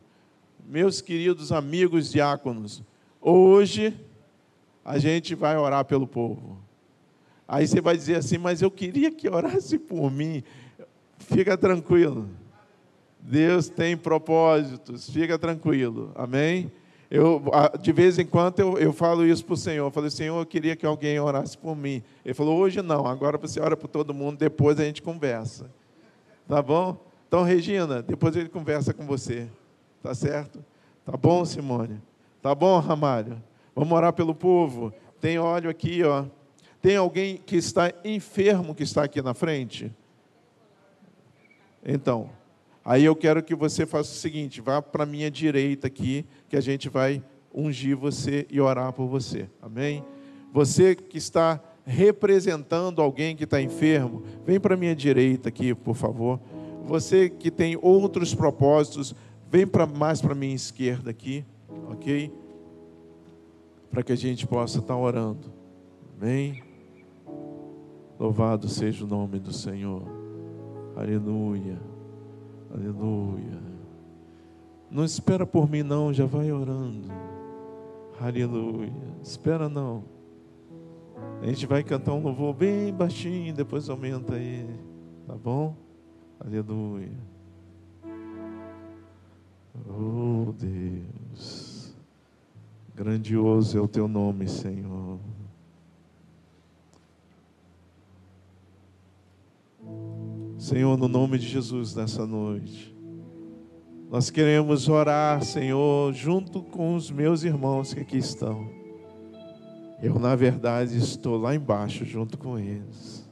meus 0.66 1.00
queridos 1.00 1.52
amigos 1.52 2.12
diáconos, 2.12 2.82
hoje 3.22 3.94
a 4.84 4.98
gente 4.98 5.36
vai 5.36 5.56
orar 5.58 5.86
pelo 5.86 6.08
povo. 6.08 6.58
Aí 7.52 7.68
você 7.68 7.82
vai 7.82 7.98
dizer 7.98 8.16
assim, 8.16 8.38
mas 8.38 8.62
eu 8.62 8.72
queria 8.72 9.12
que 9.12 9.28
orasse 9.28 9.78
por 9.78 10.10
mim. 10.10 10.42
Fica 11.18 11.58
tranquilo. 11.58 12.30
Deus 13.20 13.68
tem 13.68 13.98
propósitos, 13.98 15.10
fica 15.10 15.38
tranquilo. 15.38 16.14
Amém? 16.16 16.72
Eu, 17.10 17.44
de 17.82 17.92
vez 17.92 18.18
em 18.18 18.26
quando 18.26 18.58
eu, 18.62 18.78
eu 18.78 18.94
falo 18.94 19.26
isso 19.26 19.44
para 19.44 19.56
o 19.56 19.58
Senhor. 19.58 19.86
Eu 19.86 19.92
falei, 19.92 20.10
Senhor, 20.10 20.40
eu 20.40 20.46
queria 20.46 20.78
que 20.78 20.86
alguém 20.86 21.20
orasse 21.20 21.58
por 21.58 21.76
mim. 21.76 22.02
Ele 22.24 22.34
falou, 22.34 22.58
hoje 22.58 22.82
não, 22.82 23.06
agora 23.06 23.38
você 23.38 23.60
ora 23.60 23.76
por 23.76 23.90
todo 23.90 24.14
mundo, 24.14 24.38
depois 24.38 24.80
a 24.80 24.86
gente 24.86 25.02
conversa. 25.02 25.70
Tá 26.48 26.62
bom? 26.62 27.06
Então, 27.28 27.44
Regina, 27.44 28.02
depois 28.02 28.34
ele 28.38 28.48
conversa 28.48 28.94
com 28.94 29.06
você. 29.06 29.50
Tá 30.02 30.16
certo? 30.16 30.64
Tá 31.04 31.18
bom, 31.18 31.44
Simone? 31.44 32.02
Tá 32.42 32.56
bom, 32.56 32.80
Ramalho? 32.80 33.44
Vamos 33.76 33.92
orar 33.92 34.14
pelo 34.14 34.34
povo. 34.34 34.94
Tem 35.20 35.38
óleo 35.38 35.70
aqui, 35.70 36.02
ó. 36.02 36.24
Tem 36.82 36.96
alguém 36.96 37.38
que 37.38 37.56
está 37.56 37.94
enfermo 38.04 38.74
que 38.74 38.84
está 38.84 39.04
aqui 39.04 39.22
na 39.22 39.34
frente? 39.34 39.92
Então, 41.86 42.30
aí 42.84 43.06
eu 43.06 43.16
quero 43.16 43.44
que 43.44 43.54
você 43.54 43.86
faça 43.86 44.12
o 44.12 44.16
seguinte: 44.16 44.62
vá 44.62 44.82
para 44.82 45.04
a 45.04 45.06
minha 45.06 45.30
direita 45.30 45.88
aqui, 45.88 46.26
que 46.50 46.58
a 46.58 46.62
gente 46.62 46.90
vai 46.90 47.24
ungir 47.54 47.96
você 47.96 48.48
e 48.50 48.60
orar 48.60 48.92
por 48.94 49.08
você. 49.08 49.48
Amém? 49.62 50.04
Você 50.52 50.96
que 50.96 51.18
está 51.18 51.62
representando 51.86 53.02
alguém 53.02 53.36
que 53.36 53.44
está 53.44 53.62
enfermo, 53.62 54.24
vem 54.46 54.60
para 54.60 54.76
a 54.76 54.78
minha 54.78 54.96
direita 54.96 55.50
aqui, 55.50 55.74
por 55.76 55.96
favor. 55.96 56.40
Você 56.86 57.30
que 57.30 57.52
tem 57.52 57.78
outros 57.80 58.34
propósitos, 58.34 59.16
vem 59.50 59.68
para 59.68 59.86
mais 59.86 60.22
para 60.22 60.32
a 60.32 60.36
minha 60.36 60.56
esquerda 60.56 61.12
aqui, 61.12 61.46
ok? 61.92 62.32
Para 63.90 64.04
que 64.04 64.12
a 64.12 64.18
gente 64.18 64.48
possa 64.48 64.80
estar 64.80 64.94
tá 64.94 65.00
orando. 65.00 65.52
Amém? 66.20 66.71
Louvado 68.22 68.70
seja 68.70 69.04
o 69.04 69.08
nome 69.08 69.40
do 69.40 69.52
Senhor. 69.52 70.04
Aleluia. 70.96 71.82
Aleluia. 72.72 73.60
Não 74.92 75.04
espera 75.04 75.44
por 75.44 75.68
mim, 75.68 75.82
não, 75.82 76.14
já 76.14 76.28
vai 76.28 76.52
orando. 76.52 77.08
Aleluia. 78.20 78.94
Espera 79.24 79.68
não. 79.68 80.04
A 81.42 81.48
gente 81.48 81.66
vai 81.66 81.84
cantar 81.84 82.14
um 82.14 82.22
louvor 82.22 82.54
bem 82.54 82.94
baixinho, 82.94 83.56
depois 83.56 83.90
aumenta 83.90 84.36
aí. 84.36 84.70
Tá 85.26 85.34
bom? 85.34 85.76
Aleluia. 86.40 87.18
Oh 89.90 90.54
Deus, 90.60 91.96
grandioso 92.94 93.80
é 93.80 93.82
o 93.82 93.88
teu 93.88 94.08
nome, 94.08 94.48
Senhor. 94.48 95.18
Senhor, 100.62 100.96
no 100.96 101.08
nome 101.08 101.40
de 101.40 101.48
Jesus, 101.48 101.96
nessa 101.96 102.24
noite, 102.24 102.96
nós 104.12 104.30
queremos 104.30 104.88
orar, 104.88 105.44
Senhor, 105.44 106.14
junto 106.14 106.62
com 106.62 106.94
os 106.94 107.10
meus 107.10 107.42
irmãos 107.42 107.96
que 107.96 108.02
aqui 108.02 108.20
estão. 108.20 108.70
Eu, 110.00 110.20
na 110.20 110.36
verdade, 110.36 110.96
estou 110.96 111.36
lá 111.36 111.56
embaixo 111.56 112.06
junto 112.06 112.38
com 112.38 112.60
eles. 112.60 113.28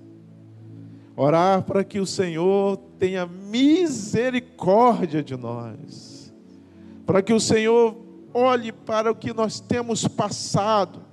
Orar 1.16 1.62
para 1.62 1.84
que 1.84 2.00
o 2.00 2.06
Senhor 2.06 2.78
tenha 2.98 3.28
misericórdia 3.28 5.22
de 5.22 5.38
nós, 5.38 6.34
para 7.06 7.22
que 7.22 7.32
o 7.32 7.40
Senhor 7.40 7.96
olhe 8.34 8.72
para 8.72 9.12
o 9.12 9.16
que 9.16 9.32
nós 9.34 9.60
temos 9.60 10.08
passado, 10.08 11.04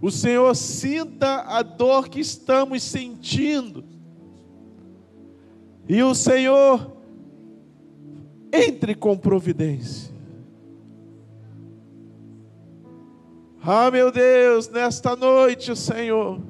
o 0.00 0.08
Senhor 0.08 0.54
sinta 0.54 1.40
a 1.48 1.62
dor 1.62 2.08
que 2.08 2.20
estamos 2.20 2.84
sentindo, 2.84 3.95
E 5.88 6.02
o 6.02 6.14
Senhor 6.14 6.96
entre 8.52 8.94
com 8.94 9.16
providência. 9.16 10.14
Ah, 13.62 13.90
meu 13.90 14.12
Deus, 14.12 14.68
nesta 14.68 15.16
noite, 15.16 15.74
Senhor, 15.74 16.40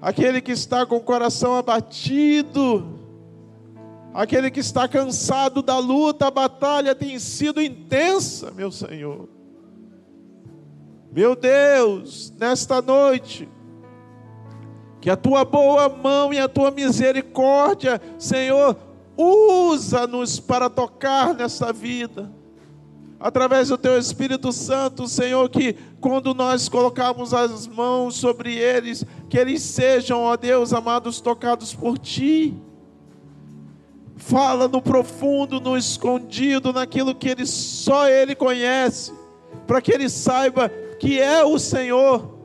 aquele 0.00 0.40
que 0.40 0.52
está 0.52 0.86
com 0.86 0.96
o 0.96 1.02
coração 1.02 1.54
abatido, 1.54 2.98
aquele 4.14 4.50
que 4.50 4.60
está 4.60 4.88
cansado 4.88 5.62
da 5.62 5.78
luta, 5.78 6.28
a 6.28 6.30
batalha 6.30 6.94
tem 6.94 7.18
sido 7.18 7.60
intensa, 7.60 8.50
meu 8.52 8.72
Senhor. 8.72 9.28
Meu 11.12 11.36
Deus, 11.36 12.32
nesta 12.38 12.80
noite, 12.80 13.46
que 15.00 15.08
a 15.08 15.16
tua 15.16 15.44
boa 15.44 15.88
mão 15.88 16.32
e 16.32 16.38
a 16.38 16.48
tua 16.48 16.70
misericórdia, 16.70 18.00
Senhor, 18.18 18.76
usa-nos 19.16 20.38
para 20.38 20.68
tocar 20.68 21.34
nessa 21.34 21.72
vida. 21.72 22.30
Através 23.18 23.68
do 23.68 23.76
teu 23.76 23.98
Espírito 23.98 24.50
Santo, 24.50 25.06
Senhor, 25.06 25.48
que 25.50 25.74
quando 26.00 26.32
nós 26.32 26.68
colocarmos 26.70 27.34
as 27.34 27.66
mãos 27.66 28.16
sobre 28.16 28.56
eles, 28.56 29.04
que 29.28 29.36
eles 29.36 29.62
sejam, 29.62 30.22
ó 30.22 30.36
Deus 30.36 30.72
amados, 30.72 31.20
tocados 31.20 31.74
por 31.74 31.98
ti. 31.98 32.54
Fala 34.16 34.68
no 34.68 34.80
profundo, 34.80 35.60
no 35.60 35.76
escondido, 35.76 36.72
naquilo 36.72 37.14
que 37.14 37.28
ele, 37.28 37.46
só 37.46 38.08
Ele 38.08 38.34
conhece, 38.34 39.12
para 39.66 39.80
que 39.80 39.92
ele 39.92 40.08
saiba 40.08 40.70
que 40.98 41.18
é 41.18 41.42
o 41.42 41.58
Senhor, 41.58 42.39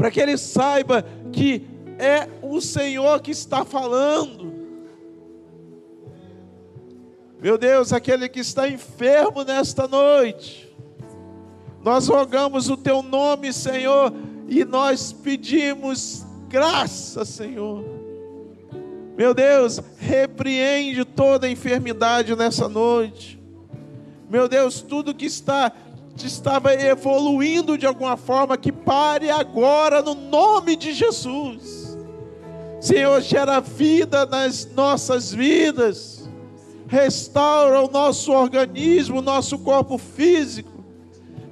para 0.00 0.10
que 0.10 0.18
ele 0.18 0.38
saiba 0.38 1.04
que 1.30 1.68
é 1.98 2.26
o 2.40 2.58
Senhor 2.58 3.20
que 3.20 3.32
está 3.32 3.66
falando. 3.66 4.50
Meu 7.38 7.58
Deus, 7.58 7.92
aquele 7.92 8.26
que 8.26 8.40
está 8.40 8.66
enfermo 8.66 9.44
nesta 9.44 9.86
noite, 9.86 10.74
nós 11.84 12.08
rogamos 12.08 12.70
o 12.70 12.78
teu 12.78 13.02
nome, 13.02 13.52
Senhor, 13.52 14.10
e 14.48 14.64
nós 14.64 15.12
pedimos 15.12 16.24
graça, 16.48 17.22
Senhor. 17.26 17.84
Meu 19.18 19.34
Deus, 19.34 19.82
repreende 19.98 21.04
toda 21.04 21.46
enfermidade 21.46 22.34
nessa 22.34 22.70
noite. 22.70 23.38
Meu 24.30 24.48
Deus, 24.48 24.80
tudo 24.80 25.14
que 25.14 25.26
está 25.26 25.70
estava 26.26 26.74
evoluindo 26.74 27.76
de 27.76 27.86
alguma 27.86 28.16
forma, 28.16 28.56
que 28.56 28.72
pare 28.72 29.30
agora 29.30 30.02
no 30.02 30.14
nome 30.14 30.76
de 30.76 30.92
Jesus. 30.92 31.98
Senhor, 32.80 33.20
gera 33.20 33.60
vida 33.60 34.24
nas 34.24 34.66
nossas 34.74 35.32
vidas, 35.32 36.28
restaura 36.86 37.82
o 37.82 37.90
nosso 37.90 38.32
organismo, 38.32 39.18
o 39.18 39.22
nosso 39.22 39.58
corpo 39.58 39.98
físico, 39.98 40.84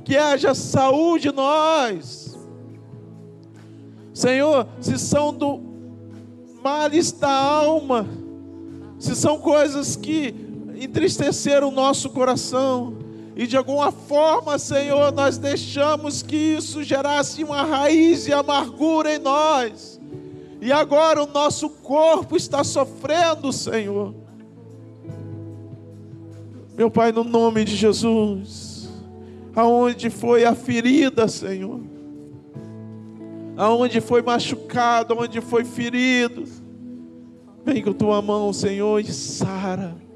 que 0.04 0.16
haja 0.16 0.54
saúde 0.54 1.28
em 1.28 1.32
nós. 1.32 2.36
Senhor, 4.14 4.66
se 4.80 4.98
são 4.98 5.32
do 5.32 5.60
males 6.62 7.12
da 7.12 7.30
alma, 7.30 8.08
se 8.98 9.14
são 9.14 9.38
coisas 9.38 9.96
que 9.96 10.34
entristeceram 10.80 11.68
o 11.68 11.72
nosso 11.72 12.10
coração, 12.10 13.07
e 13.39 13.47
de 13.47 13.57
alguma 13.57 13.93
forma, 13.93 14.59
Senhor, 14.59 15.12
nós 15.12 15.39
deixamos 15.39 16.22
que 16.22 16.34
isso 16.34 16.82
gerasse 16.82 17.45
uma 17.45 17.62
raiz 17.62 18.24
de 18.24 18.32
amargura 18.32 19.14
em 19.14 19.20
nós. 19.20 20.01
E 20.61 20.72
agora 20.72 21.22
o 21.22 21.26
nosso 21.28 21.70
corpo 21.70 22.36
está 22.36 22.64
sofrendo, 22.64 23.53
Senhor. 23.53 24.12
Meu 26.76 26.91
Pai, 26.91 27.12
no 27.12 27.22
nome 27.22 27.64
de 27.64 27.76
Jesus, 27.76 28.89
aonde 29.55 30.11
foi 30.11 30.45
a 30.45 30.57
ferida, 30.57 31.28
Senhor, 31.28 31.80
aonde 33.57 34.01
foi 34.01 34.20
machucado, 34.20 35.14
aonde 35.14 35.41
foi 35.41 35.64
ferido, 35.64 36.43
vem 37.64 37.84
com 37.84 37.93
tua 37.93 38.20
mão, 38.20 38.53
Senhor, 38.53 38.99
e 38.99 39.12
sara 39.12 40.07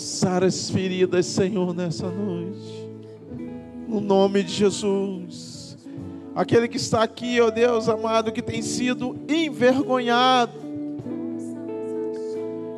Sara 0.00 0.46
as 0.46 0.70
feridas, 0.70 1.26
Senhor, 1.26 1.74
nessa 1.74 2.10
noite. 2.10 2.88
No 3.86 4.00
nome 4.00 4.42
de 4.42 4.50
Jesus. 4.50 5.76
Aquele 6.34 6.68
que 6.68 6.78
está 6.78 7.02
aqui, 7.02 7.38
ó 7.38 7.50
Deus 7.50 7.86
amado, 7.86 8.32
que 8.32 8.40
tem 8.40 8.62
sido 8.62 9.14
envergonhado, 9.28 10.54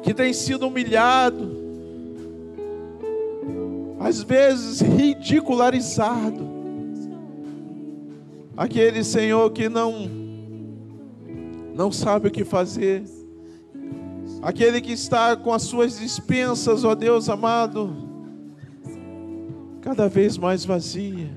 que 0.02 0.12
tem 0.12 0.32
sido 0.32 0.66
humilhado, 0.66 1.48
às 4.00 4.20
vezes 4.24 4.80
ridicularizado. 4.80 6.50
Aquele 8.56 9.04
Senhor 9.04 9.48
que 9.52 9.68
não 9.68 10.10
não 11.72 11.92
sabe 11.92 12.28
o 12.28 12.30
que 12.30 12.44
fazer 12.44 13.04
aquele 14.42 14.80
que 14.80 14.92
está 14.92 15.36
com 15.36 15.52
as 15.52 15.62
suas 15.62 15.98
dispensas, 15.98 16.84
ó 16.84 16.94
Deus 16.94 17.28
amado, 17.28 17.94
cada 19.80 20.08
vez 20.08 20.36
mais 20.36 20.64
vazia, 20.64 21.30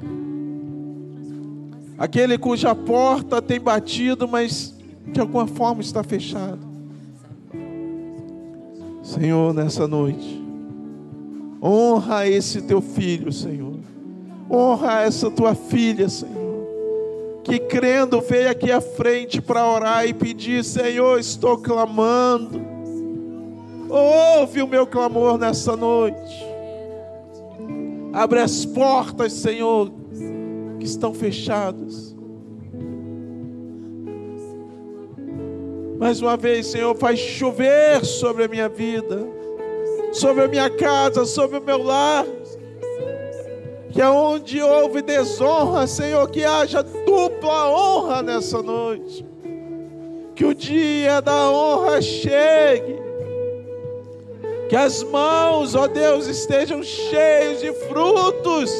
aquele 1.97 2.37
cuja 2.37 2.73
porta 2.73 3.41
tem 3.41 3.59
batido, 3.59 4.27
mas 4.27 4.73
de 5.05 5.19
alguma 5.19 5.45
forma 5.45 5.81
está 5.81 6.03
fechada. 6.03 6.59
Senhor, 9.03 9.53
nessa 9.53 9.87
noite, 9.87 10.43
honra 11.61 12.27
esse 12.27 12.63
teu 12.63 12.81
filho, 12.81 13.31
Senhor, 13.31 13.75
honra 14.49 15.01
essa 15.03 15.29
tua 15.29 15.53
filha, 15.53 16.09
Senhor 16.09 16.45
que 17.45 17.59
crendo 17.59 18.19
veio 18.21 18.49
aqui 18.49 18.71
à 18.71 18.81
frente 18.81 19.39
para 19.39 19.69
orar 19.71 20.07
e 20.07 20.13
pedir: 20.13 20.63
Senhor, 20.63 21.19
estou 21.19 21.59
clamando, 21.59 22.59
Ouve 23.89 24.61
o 24.61 24.67
meu 24.67 24.87
clamor 24.87 25.37
nessa 25.37 25.75
noite. 25.75 26.45
Abre 28.13 28.39
as 28.39 28.65
portas, 28.65 29.33
Senhor, 29.33 29.91
que 30.79 30.85
estão 30.85 31.13
fechadas. 31.13 32.15
Mais 35.99 36.21
uma 36.21 36.35
vez, 36.35 36.67
Senhor, 36.67 36.95
faz 36.95 37.19
chover 37.19 38.03
sobre 38.03 38.45
a 38.45 38.47
minha 38.47 38.67
vida, 38.67 39.27
sobre 40.11 40.43
a 40.43 40.47
minha 40.47 40.69
casa, 40.69 41.25
sobre 41.25 41.57
o 41.57 41.63
meu 41.63 41.81
lar. 41.81 42.25
Que 43.91 44.01
aonde 44.01 44.61
houve 44.61 45.01
desonra, 45.01 45.87
Senhor, 45.87 46.29
que 46.29 46.43
haja 46.43 46.83
dupla 46.83 47.69
honra 47.69 48.21
nessa 48.21 48.61
noite. 48.61 49.25
Que 50.35 50.43
o 50.43 50.53
dia 50.53 51.21
da 51.21 51.49
honra 51.49 52.01
chegue 52.01 53.04
que 54.69 54.75
as 54.75 55.03
mãos, 55.03 55.75
ó 55.75 55.87
Deus, 55.87 56.27
estejam 56.27 56.81
cheias 56.81 57.61
de 57.61 57.71
frutos, 57.87 58.71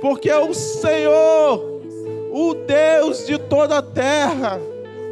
porque 0.00 0.32
o 0.32 0.52
Senhor, 0.52 1.80
o 2.32 2.54
Deus 2.54 3.26
de 3.26 3.38
toda 3.38 3.78
a 3.78 3.82
terra, 3.82 4.60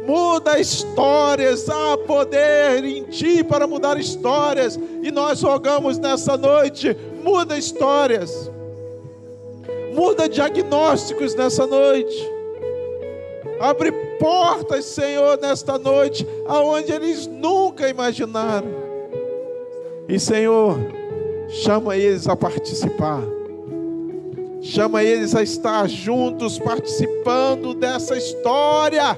muda 0.05 0.59
histórias, 0.59 1.69
há 1.69 1.97
poder 1.97 2.83
em 2.83 3.03
Ti 3.05 3.43
para 3.43 3.65
mudar 3.65 3.97
histórias, 3.97 4.77
e 5.01 5.09
nós 5.11 5.41
rogamos 5.41 5.97
nessa 5.97 6.35
noite: 6.35 6.95
muda 7.23 7.57
histórias, 7.57 8.51
muda 9.93 10.27
diagnósticos 10.27 11.35
nessa 11.35 11.65
noite, 11.65 12.29
abre 13.61 13.93
portas, 14.19 14.83
Senhor, 14.85 15.39
nesta 15.41 15.77
noite, 15.77 16.27
aonde 16.45 16.91
eles 16.91 17.27
nunca 17.27 17.87
imaginaram. 17.87 18.82
E 20.07 20.19
Senhor, 20.19 20.77
chama 21.47 21.95
eles 21.95 22.27
a 22.27 22.35
participar. 22.35 23.21
Chama 24.61 25.03
eles 25.03 25.33
a 25.33 25.41
estar 25.41 25.87
juntos 25.87 26.59
participando 26.59 27.73
dessa 27.73 28.17
história. 28.17 29.17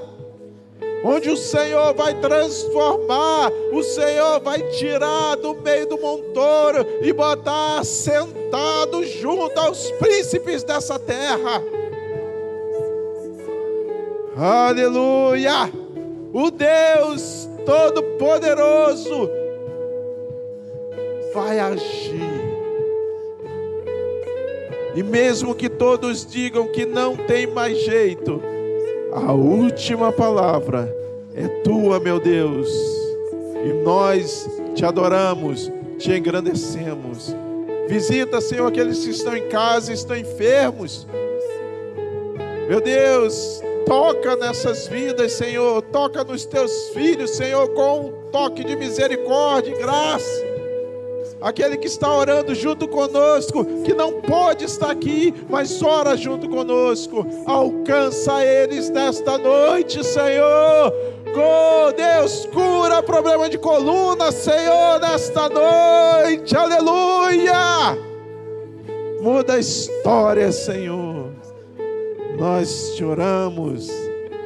Onde 1.04 1.28
o 1.28 1.36
Senhor 1.36 1.92
vai 1.94 2.14
transformar, 2.14 3.50
o 3.72 3.82
Senhor 3.82 4.40
vai 4.40 4.60
tirar 4.70 5.36
do 5.36 5.54
meio 5.54 5.88
do 5.88 6.00
montouro 6.00 6.86
e 7.02 7.12
botar 7.12 7.84
sentado 7.84 9.04
junto 9.04 9.58
aos 9.58 9.90
príncipes 9.92 10.62
dessa 10.62 10.98
terra. 10.98 11.62
Aleluia! 14.36 15.70
O 16.32 16.50
Deus 16.50 17.48
Todo-Poderoso 17.64 19.45
vai 21.36 21.60
agir. 21.60 22.16
E 24.94 25.02
mesmo 25.02 25.54
que 25.54 25.68
todos 25.68 26.24
digam 26.24 26.66
que 26.68 26.86
não 26.86 27.14
tem 27.14 27.46
mais 27.46 27.78
jeito, 27.84 28.40
a 29.12 29.34
última 29.34 30.10
palavra 30.10 30.90
é 31.34 31.46
tua, 31.62 32.00
meu 32.00 32.18
Deus. 32.18 32.70
E 33.62 33.84
nós 33.84 34.48
te 34.74 34.86
adoramos, 34.86 35.70
te 35.98 36.10
engrandecemos. 36.12 37.36
Visita, 37.86 38.40
Senhor, 38.40 38.68
aqueles 38.68 39.04
que 39.04 39.10
estão 39.10 39.36
em 39.36 39.46
casa 39.48 39.92
estão 39.92 40.16
enfermos. 40.16 41.06
Meu 42.66 42.80
Deus, 42.80 43.60
toca 43.84 44.36
nessas 44.36 44.86
vidas, 44.86 45.32
Senhor. 45.32 45.82
Toca 45.82 46.24
nos 46.24 46.46
teus 46.46 46.88
filhos, 46.94 47.36
Senhor, 47.36 47.68
com 47.74 48.06
um 48.06 48.30
toque 48.32 48.64
de 48.64 48.74
misericórdia 48.74 49.70
e 49.74 49.78
graça. 49.78 50.45
Aquele 51.40 51.76
que 51.76 51.86
está 51.86 52.10
orando 52.10 52.54
junto 52.54 52.88
conosco, 52.88 53.64
que 53.84 53.92
não 53.92 54.20
pode 54.20 54.64
estar 54.64 54.90
aqui, 54.90 55.34
mas 55.48 55.82
ora 55.82 56.16
junto 56.16 56.48
conosco. 56.48 57.26
Alcança 57.46 58.44
eles 58.44 58.88
nesta 58.90 59.36
noite, 59.36 60.02
Senhor. 60.02 60.92
Oh, 61.38 61.92
Deus, 61.92 62.46
cura 62.46 63.02
problema 63.02 63.48
de 63.50 63.58
coluna, 63.58 64.32
Senhor, 64.32 64.98
nesta 65.00 65.50
noite. 65.50 66.56
Aleluia! 66.56 67.96
Muda 69.20 69.54
a 69.54 69.58
história, 69.58 70.50
Senhor. 70.50 71.30
Nós 72.38 72.94
te 72.96 73.04
oramos 73.04 73.88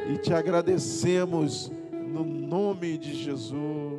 e 0.09 0.17
te 0.17 0.33
agradecemos 0.33 1.71
no 1.91 2.25
nome 2.25 2.97
de 2.97 3.13
Jesus. 3.13 3.90